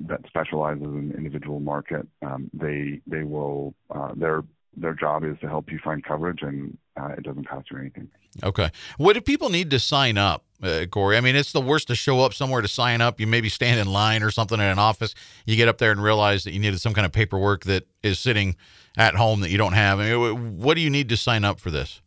that 0.00 0.20
specializes 0.28 0.84
in 0.84 1.14
individual 1.16 1.58
market. 1.58 2.06
Um, 2.22 2.50
they 2.52 3.00
they 3.06 3.24
will 3.24 3.74
uh, 3.90 4.12
their 4.14 4.44
their 4.80 4.94
job 4.94 5.24
is 5.24 5.36
to 5.40 5.48
help 5.48 5.70
you 5.70 5.78
find 5.82 6.04
coverage, 6.04 6.42
and 6.42 6.76
uh, 7.00 7.08
it 7.16 7.24
doesn't 7.24 7.48
cost 7.48 7.70
you 7.70 7.78
anything. 7.78 8.08
Okay, 8.42 8.70
what 8.96 9.14
do 9.14 9.20
people 9.20 9.48
need 9.48 9.70
to 9.70 9.78
sign 9.78 10.18
up 10.18 10.44
uh, 10.62 10.86
Corey. 10.90 11.16
I 11.16 11.20
mean, 11.20 11.36
it's 11.36 11.52
the 11.52 11.60
worst 11.60 11.88
to 11.88 11.94
show 11.94 12.20
up 12.20 12.34
somewhere 12.34 12.60
to 12.60 12.68
sign 12.68 13.00
up. 13.00 13.20
You 13.20 13.26
maybe 13.26 13.48
stand 13.48 13.78
in 13.78 13.86
line 13.86 14.22
or 14.22 14.30
something 14.30 14.60
at 14.60 14.72
an 14.72 14.78
office. 14.78 15.14
You 15.46 15.56
get 15.56 15.68
up 15.68 15.78
there 15.78 15.92
and 15.92 16.02
realize 16.02 16.44
that 16.44 16.52
you 16.52 16.58
needed 16.58 16.80
some 16.80 16.94
kind 16.94 17.06
of 17.06 17.12
paperwork 17.12 17.64
that 17.64 17.86
is 18.02 18.18
sitting 18.18 18.56
at 18.96 19.14
home 19.14 19.40
that 19.40 19.50
you 19.50 19.58
don't 19.58 19.74
have. 19.74 20.00
I 20.00 20.10
mean, 20.10 20.58
what 20.58 20.74
do 20.74 20.80
you 20.80 20.90
need 20.90 21.08
to 21.10 21.16
sign 21.16 21.44
up 21.44 21.60
for 21.60 21.70
this? 21.70 22.00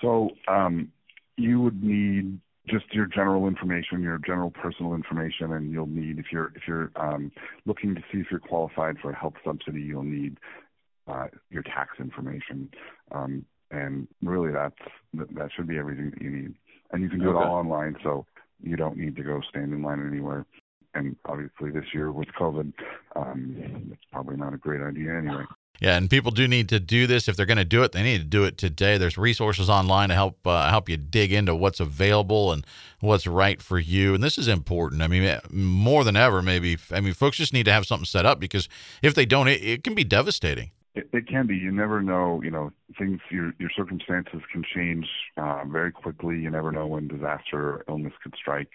So 0.00 0.30
um, 0.48 0.90
you 1.36 1.60
would 1.60 1.82
need 1.82 2.40
just 2.68 2.92
your 2.92 3.06
general 3.06 3.46
information, 3.46 4.02
your 4.02 4.18
general 4.18 4.50
personal 4.50 4.94
information, 4.94 5.52
and 5.52 5.70
you'll 5.70 5.86
need 5.86 6.18
if 6.18 6.26
you're 6.32 6.50
if 6.56 6.62
you're 6.66 6.90
um, 6.96 7.30
looking 7.66 7.94
to 7.94 8.00
see 8.10 8.18
if 8.18 8.26
you're 8.30 8.40
qualified 8.40 8.98
for 8.98 9.10
a 9.10 9.16
health 9.16 9.34
subsidy, 9.44 9.82
you'll 9.82 10.02
need 10.02 10.38
uh, 11.06 11.26
your 11.50 11.62
tax 11.62 11.98
information. 11.98 12.70
Um, 13.12 13.44
and 13.70 14.06
really, 14.22 14.52
that's 14.52 14.76
that 15.14 15.50
should 15.54 15.66
be 15.66 15.78
everything 15.78 16.10
that 16.10 16.22
you 16.22 16.30
need 16.30 16.54
and 16.94 17.02
you 17.02 17.08
can 17.08 17.18
do 17.18 17.30
okay. 17.30 17.38
it 17.38 17.46
all 17.46 17.56
online, 17.56 17.96
so 18.02 18.24
you 18.62 18.76
don't 18.76 18.96
need 18.96 19.16
to 19.16 19.22
go 19.22 19.40
stand 19.48 19.72
in 19.72 19.82
line 19.82 20.06
anywhere. 20.06 20.46
And 20.94 21.16
obviously, 21.26 21.70
this 21.70 21.92
year 21.92 22.12
with 22.12 22.28
COVID, 22.38 22.72
um, 23.16 23.90
it's 23.92 24.04
probably 24.12 24.36
not 24.36 24.54
a 24.54 24.56
great 24.56 24.80
idea 24.80 25.18
anyway. 25.18 25.42
Yeah, 25.80 25.96
and 25.96 26.08
people 26.08 26.30
do 26.30 26.46
need 26.46 26.68
to 26.68 26.78
do 26.78 27.08
this 27.08 27.26
if 27.26 27.36
they're 27.36 27.46
going 27.46 27.56
to 27.56 27.64
do 27.64 27.82
it. 27.82 27.90
They 27.90 28.04
need 28.04 28.18
to 28.18 28.24
do 28.24 28.44
it 28.44 28.56
today. 28.56 28.96
There's 28.96 29.18
resources 29.18 29.68
online 29.68 30.10
to 30.10 30.14
help 30.14 30.46
uh, 30.46 30.70
help 30.70 30.88
you 30.88 30.96
dig 30.96 31.32
into 31.32 31.52
what's 31.56 31.80
available 31.80 32.52
and 32.52 32.64
what's 33.00 33.26
right 33.26 33.60
for 33.60 33.80
you. 33.80 34.14
And 34.14 34.22
this 34.22 34.38
is 34.38 34.46
important. 34.46 35.02
I 35.02 35.08
mean, 35.08 35.40
more 35.50 36.04
than 36.04 36.14
ever, 36.14 36.42
maybe. 36.42 36.78
I 36.92 37.00
mean, 37.00 37.12
folks 37.12 37.38
just 37.38 37.52
need 37.52 37.64
to 37.64 37.72
have 37.72 37.86
something 37.86 38.06
set 38.06 38.24
up 38.24 38.38
because 38.38 38.68
if 39.02 39.16
they 39.16 39.26
don't, 39.26 39.48
it, 39.48 39.64
it 39.64 39.84
can 39.84 39.96
be 39.96 40.04
devastating. 40.04 40.70
It, 40.94 41.08
it, 41.12 41.26
can 41.26 41.46
be. 41.46 41.56
You 41.56 41.72
never 41.72 42.00
know. 42.00 42.40
You 42.42 42.50
know, 42.50 42.70
things. 42.98 43.20
Your 43.30 43.52
your 43.58 43.70
circumstances 43.76 44.40
can 44.52 44.62
change 44.74 45.06
uh, 45.36 45.64
very 45.66 45.90
quickly. 45.90 46.38
You 46.38 46.50
never 46.50 46.70
know 46.70 46.86
when 46.86 47.08
disaster 47.08 47.58
or 47.58 47.84
illness 47.88 48.12
could 48.22 48.34
strike. 48.36 48.70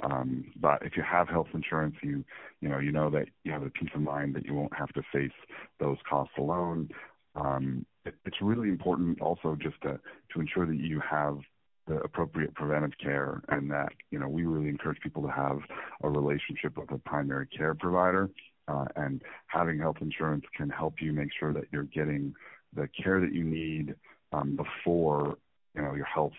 Um, 0.00 0.52
but 0.60 0.82
if 0.82 0.96
you 0.96 1.02
have 1.02 1.28
health 1.28 1.48
insurance, 1.52 1.96
you 2.02 2.24
you 2.60 2.68
know 2.68 2.78
you 2.78 2.92
know 2.92 3.10
that 3.10 3.26
you 3.42 3.52
have 3.52 3.64
the 3.64 3.70
peace 3.70 3.90
of 3.94 4.02
mind 4.02 4.34
that 4.36 4.46
you 4.46 4.54
won't 4.54 4.76
have 4.76 4.92
to 4.92 5.02
face 5.12 5.32
those 5.80 5.98
costs 6.08 6.34
alone. 6.38 6.90
Um, 7.34 7.84
it, 8.04 8.14
it's 8.24 8.40
really 8.40 8.68
important 8.68 9.20
also 9.20 9.56
just 9.60 9.80
to 9.82 9.98
to 10.32 10.40
ensure 10.40 10.66
that 10.66 10.76
you 10.76 11.00
have 11.00 11.38
the 11.86 11.96
appropriate 11.96 12.54
preventive 12.54 12.92
care 13.02 13.42
and 13.48 13.70
that 13.70 13.92
you 14.10 14.18
know 14.18 14.28
we 14.28 14.44
really 14.44 14.68
encourage 14.68 15.00
people 15.00 15.22
to 15.22 15.28
have 15.28 15.58
a 16.02 16.08
relationship 16.08 16.76
with 16.78 16.90
a 16.92 16.98
primary 16.98 17.46
care 17.46 17.74
provider 17.74 18.30
uh, 18.68 18.86
and 18.96 19.22
having 19.46 19.78
health 19.78 19.96
insurance 20.00 20.44
can 20.56 20.70
help 20.70 20.94
you 21.00 21.12
make 21.12 21.30
sure 21.38 21.52
that 21.52 21.64
you're 21.72 21.84
getting 21.84 22.34
the 22.74 22.88
care 22.88 23.20
that 23.20 23.32
you 23.32 23.44
need 23.44 23.94
um, 24.32 24.56
before 24.56 25.38
you 25.74 25.82
know 25.82 25.94
your 25.94 26.06
health 26.06 26.32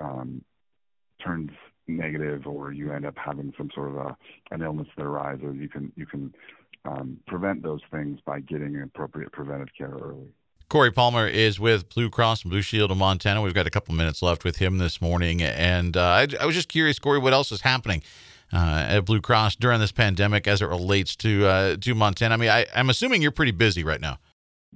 um, 0.00 0.42
turns 1.24 1.50
negative 1.88 2.46
or 2.46 2.72
you 2.72 2.92
end 2.92 3.06
up 3.06 3.16
having 3.16 3.52
some 3.56 3.70
sort 3.74 3.90
of 3.90 3.96
a, 3.96 4.16
an 4.50 4.62
illness 4.62 4.88
that 4.96 5.04
arises. 5.04 5.56
You 5.56 5.68
can 5.68 5.92
you 5.96 6.06
can 6.06 6.34
um, 6.84 7.18
prevent 7.26 7.62
those 7.62 7.80
things 7.90 8.20
by 8.24 8.40
getting 8.40 8.80
appropriate 8.80 9.32
preventive 9.32 9.68
care 9.76 9.90
early. 9.90 10.28
Corey 10.68 10.90
Palmer 10.90 11.28
is 11.28 11.60
with 11.60 11.88
Blue 11.90 12.10
Cross 12.10 12.42
and 12.42 12.50
Blue 12.50 12.62
Shield 12.62 12.90
of 12.90 12.96
Montana. 12.96 13.40
We've 13.40 13.54
got 13.54 13.68
a 13.68 13.70
couple 13.70 13.94
minutes 13.94 14.20
left 14.20 14.42
with 14.42 14.56
him 14.56 14.78
this 14.78 15.00
morning, 15.00 15.40
and 15.40 15.96
uh, 15.96 16.02
I, 16.02 16.26
I 16.40 16.46
was 16.46 16.56
just 16.56 16.68
curious, 16.68 16.98
Corey, 16.98 17.20
what 17.20 17.32
else 17.32 17.52
is 17.52 17.60
happening 17.60 18.02
uh, 18.52 18.86
at 18.88 19.00
Blue 19.00 19.20
Cross 19.20 19.56
during 19.56 19.80
this 19.80 19.92
pandemic 19.92 20.46
as 20.46 20.62
it 20.62 20.66
relates 20.66 21.16
to 21.16 21.46
uh, 21.46 21.76
to 21.76 21.94
Montana? 21.94 22.34
I 22.34 22.36
mean, 22.36 22.50
I, 22.50 22.66
am 22.74 22.90
assuming 22.90 23.22
you're 23.22 23.30
pretty 23.30 23.52
busy 23.52 23.84
right 23.84 24.00
now. 24.00 24.18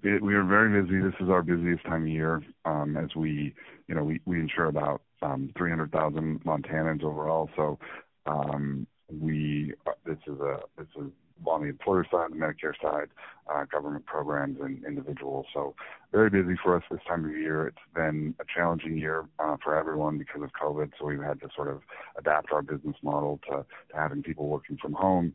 we 0.02 0.34
are 0.34 0.44
very 0.44 0.82
busy. 0.82 1.00
This 1.00 1.14
is 1.20 1.28
our 1.28 1.42
busiest 1.42 1.84
time 1.84 2.02
of 2.02 2.08
year 2.08 2.42
um, 2.64 2.96
as 2.96 3.14
we, 3.14 3.54
you 3.88 3.94
know, 3.94 4.04
we, 4.04 4.20
we 4.24 4.40
insure 4.40 4.66
about 4.66 5.02
um, 5.22 5.50
300,000 5.56 6.44
Montanans 6.44 7.02
overall. 7.04 7.50
So 7.56 7.78
um, 8.26 8.86
we 9.10 9.74
uh, 9.86 9.92
this 10.04 10.18
is 10.26 10.38
a 10.40 10.60
this 10.78 10.86
is 10.96 11.10
on 11.46 11.62
the 11.62 11.68
employer 11.68 12.06
side, 12.10 12.30
the 12.30 12.36
Medicare 12.36 12.74
side, 12.82 13.08
uh, 13.52 13.64
government 13.64 14.06
programs, 14.06 14.58
and 14.60 14.84
individuals. 14.84 15.46
So 15.52 15.74
very 16.12 16.30
busy 16.30 16.58
for 16.62 16.76
us 16.76 16.82
this 16.90 17.00
time 17.08 17.24
of 17.24 17.30
year. 17.32 17.66
It's 17.68 17.76
been 17.94 18.34
a 18.40 18.44
challenging 18.54 18.98
year 18.98 19.26
uh, 19.38 19.56
for 19.62 19.76
everyone 19.76 20.18
because 20.18 20.42
of 20.42 20.50
COVID. 20.52 20.92
So 20.98 21.06
we've 21.06 21.22
had 21.22 21.40
to 21.40 21.48
sort 21.54 21.68
of 21.68 21.82
adapt 22.18 22.52
our 22.52 22.62
business 22.62 22.96
model 23.02 23.40
to, 23.48 23.64
to 23.90 23.96
having 23.96 24.22
people 24.22 24.48
working 24.48 24.76
from 24.80 24.92
home, 24.92 25.32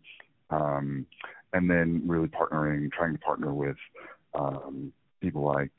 um, 0.49 1.05
and 1.53 1.69
then 1.69 2.03
really 2.05 2.27
partnering, 2.27 2.91
trying 2.91 3.13
to 3.13 3.19
partner 3.19 3.53
with 3.53 3.77
um, 4.33 4.91
people 5.21 5.43
like 5.43 5.71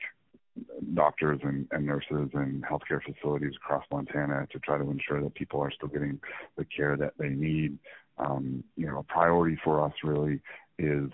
doctors 0.93 1.39
and, 1.43 1.67
and 1.71 1.85
nurses 1.85 2.29
and 2.33 2.63
healthcare 2.63 3.01
facilities 3.03 3.53
across 3.55 3.83
Montana 3.91 4.47
to 4.51 4.59
try 4.59 4.77
to 4.77 4.89
ensure 4.89 5.21
that 5.21 5.33
people 5.35 5.61
are 5.61 5.71
still 5.71 5.87
getting 5.87 6.19
the 6.57 6.65
care 6.65 6.97
that 6.97 7.13
they 7.19 7.29
need 7.29 7.77
um, 8.17 8.63
you 8.75 8.87
know, 8.87 8.99
a 8.99 9.03
priority 9.03 9.57
for 9.63 9.83
us 9.83 9.93
really 10.03 10.41
is 10.79 11.09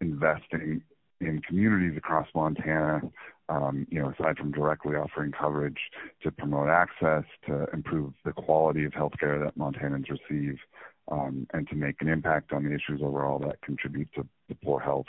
investing 0.00 0.82
in 1.20 1.40
communities 1.42 1.96
across 1.96 2.26
Montana, 2.34 3.00
um, 3.48 3.86
you 3.90 4.00
know, 4.00 4.10
aside 4.10 4.38
from 4.38 4.52
directly 4.52 4.96
offering 4.96 5.32
coverage 5.32 5.78
to 6.22 6.30
promote 6.30 6.68
access, 6.68 7.24
to 7.46 7.66
improve 7.72 8.12
the 8.24 8.32
quality 8.32 8.84
of 8.84 8.92
healthcare 8.92 9.42
that 9.44 9.56
Montanans 9.58 10.06
receive, 10.08 10.58
um, 11.10 11.46
and 11.52 11.68
to 11.68 11.74
make 11.74 12.00
an 12.00 12.08
impact 12.08 12.52
on 12.52 12.64
the 12.64 12.70
issues 12.70 13.00
overall 13.02 13.38
that 13.40 13.60
contribute 13.62 14.08
to, 14.14 14.26
to 14.48 14.54
poor 14.64 14.80
health. 14.80 15.06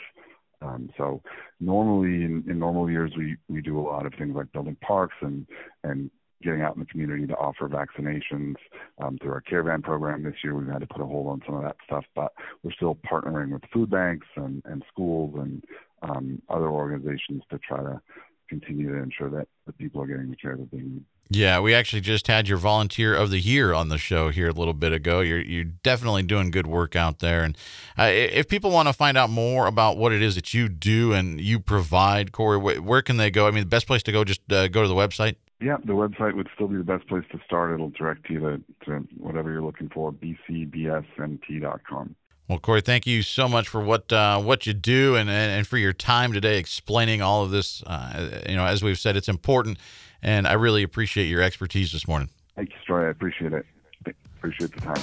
Um, 0.62 0.90
so 0.96 1.20
normally 1.60 2.24
in, 2.24 2.44
in 2.48 2.58
normal 2.58 2.90
years 2.90 3.12
we, 3.16 3.36
we 3.48 3.60
do 3.60 3.78
a 3.78 3.82
lot 3.82 4.06
of 4.06 4.14
things 4.14 4.34
like 4.34 4.52
building 4.52 4.76
parks 4.80 5.16
and, 5.20 5.46
and 5.82 6.10
getting 6.44 6.62
out 6.62 6.74
in 6.74 6.80
the 6.80 6.86
community 6.86 7.26
to 7.26 7.36
offer 7.36 7.68
vaccinations 7.68 8.56
um, 9.02 9.18
through 9.18 9.32
our 9.32 9.40
caravan 9.40 9.82
program. 9.82 10.22
This 10.22 10.34
year 10.44 10.54
we've 10.54 10.68
had 10.68 10.80
to 10.80 10.86
put 10.86 11.00
a 11.00 11.06
hold 11.06 11.28
on 11.28 11.42
some 11.46 11.56
of 11.56 11.62
that 11.62 11.76
stuff, 11.86 12.04
but 12.14 12.32
we're 12.62 12.72
still 12.72 12.96
partnering 13.10 13.50
with 13.50 13.62
food 13.72 13.90
banks 13.90 14.26
and, 14.36 14.62
and 14.66 14.84
schools 14.92 15.34
and 15.38 15.64
um, 16.02 16.42
other 16.48 16.68
organizations 16.68 17.42
to 17.50 17.58
try 17.58 17.78
to 17.78 18.00
continue 18.48 18.92
to 18.92 19.02
ensure 19.02 19.30
that 19.30 19.48
the 19.66 19.72
people 19.72 20.02
are 20.02 20.06
getting 20.06 20.30
the 20.30 20.36
care 20.36 20.56
that 20.56 20.70
they 20.70 20.78
need. 20.78 21.02
Yeah, 21.30 21.60
we 21.60 21.74
actually 21.74 22.02
just 22.02 22.26
had 22.26 22.48
your 22.48 22.58
volunteer 22.58 23.14
of 23.14 23.30
the 23.30 23.40
year 23.40 23.72
on 23.72 23.88
the 23.88 23.96
show 23.96 24.28
here 24.28 24.48
a 24.48 24.52
little 24.52 24.74
bit 24.74 24.92
ago. 24.92 25.20
You're 25.20 25.40
you're 25.40 25.64
definitely 25.64 26.22
doing 26.22 26.50
good 26.50 26.66
work 26.66 26.94
out 26.94 27.20
there. 27.20 27.42
And 27.44 27.56
uh, 27.98 28.10
if 28.12 28.46
people 28.46 28.70
want 28.70 28.88
to 28.88 28.92
find 28.92 29.16
out 29.16 29.30
more 29.30 29.66
about 29.66 29.96
what 29.96 30.12
it 30.12 30.20
is 30.20 30.34
that 30.34 30.52
you 30.52 30.68
do 30.68 31.14
and 31.14 31.40
you 31.40 31.60
provide, 31.60 32.32
Corey, 32.32 32.58
wh- 32.58 32.86
where 32.86 33.00
can 33.00 33.16
they 33.16 33.30
go? 33.30 33.48
I 33.48 33.52
mean, 33.52 33.62
the 33.62 33.68
best 33.68 33.86
place 33.86 34.02
to 34.02 34.12
go 34.12 34.22
just 34.22 34.40
uh, 34.52 34.68
go 34.68 34.82
to 34.82 34.88
the 34.88 34.94
website. 34.94 35.36
Yeah, 35.60 35.76
the 35.84 35.92
website 35.92 36.34
would 36.34 36.48
still 36.54 36.68
be 36.68 36.76
the 36.76 36.84
best 36.84 37.06
place 37.08 37.24
to 37.32 37.40
start. 37.44 37.72
It'll 37.72 37.90
direct 37.90 38.28
you 38.28 38.40
to, 38.40 38.60
to 38.86 39.06
whatever 39.16 39.52
you're 39.52 39.62
looking 39.62 39.88
for, 39.88 40.12
bcbsmt.com. 40.12 42.16
Well, 42.48 42.58
Corey, 42.58 42.82
thank 42.82 43.06
you 43.06 43.22
so 43.22 43.48
much 43.48 43.68
for 43.68 43.82
what 43.82 44.12
uh, 44.12 44.38
what 44.40 44.66
you 44.66 44.74
do 44.74 45.16
and, 45.16 45.30
and, 45.30 45.66
for 45.66 45.78
your 45.78 45.94
time 45.94 46.34
today 46.34 46.58
explaining 46.58 47.22
all 47.22 47.42
of 47.42 47.50
this. 47.50 47.82
Uh, 47.84 48.42
you 48.46 48.56
know, 48.56 48.66
as 48.66 48.82
we've 48.82 48.98
said, 48.98 49.16
it's 49.16 49.30
important, 49.30 49.78
and 50.22 50.46
I 50.46 50.52
really 50.52 50.82
appreciate 50.82 51.24
your 51.24 51.40
expertise 51.40 51.90
this 51.90 52.06
morning. 52.06 52.28
Thank 52.54 52.70
you, 52.70 52.76
Troy. 52.86 53.06
I 53.06 53.10
appreciate 53.10 53.54
it. 53.54 53.64
Appreciate 54.36 54.74
the 54.74 54.80
time. 54.82 55.02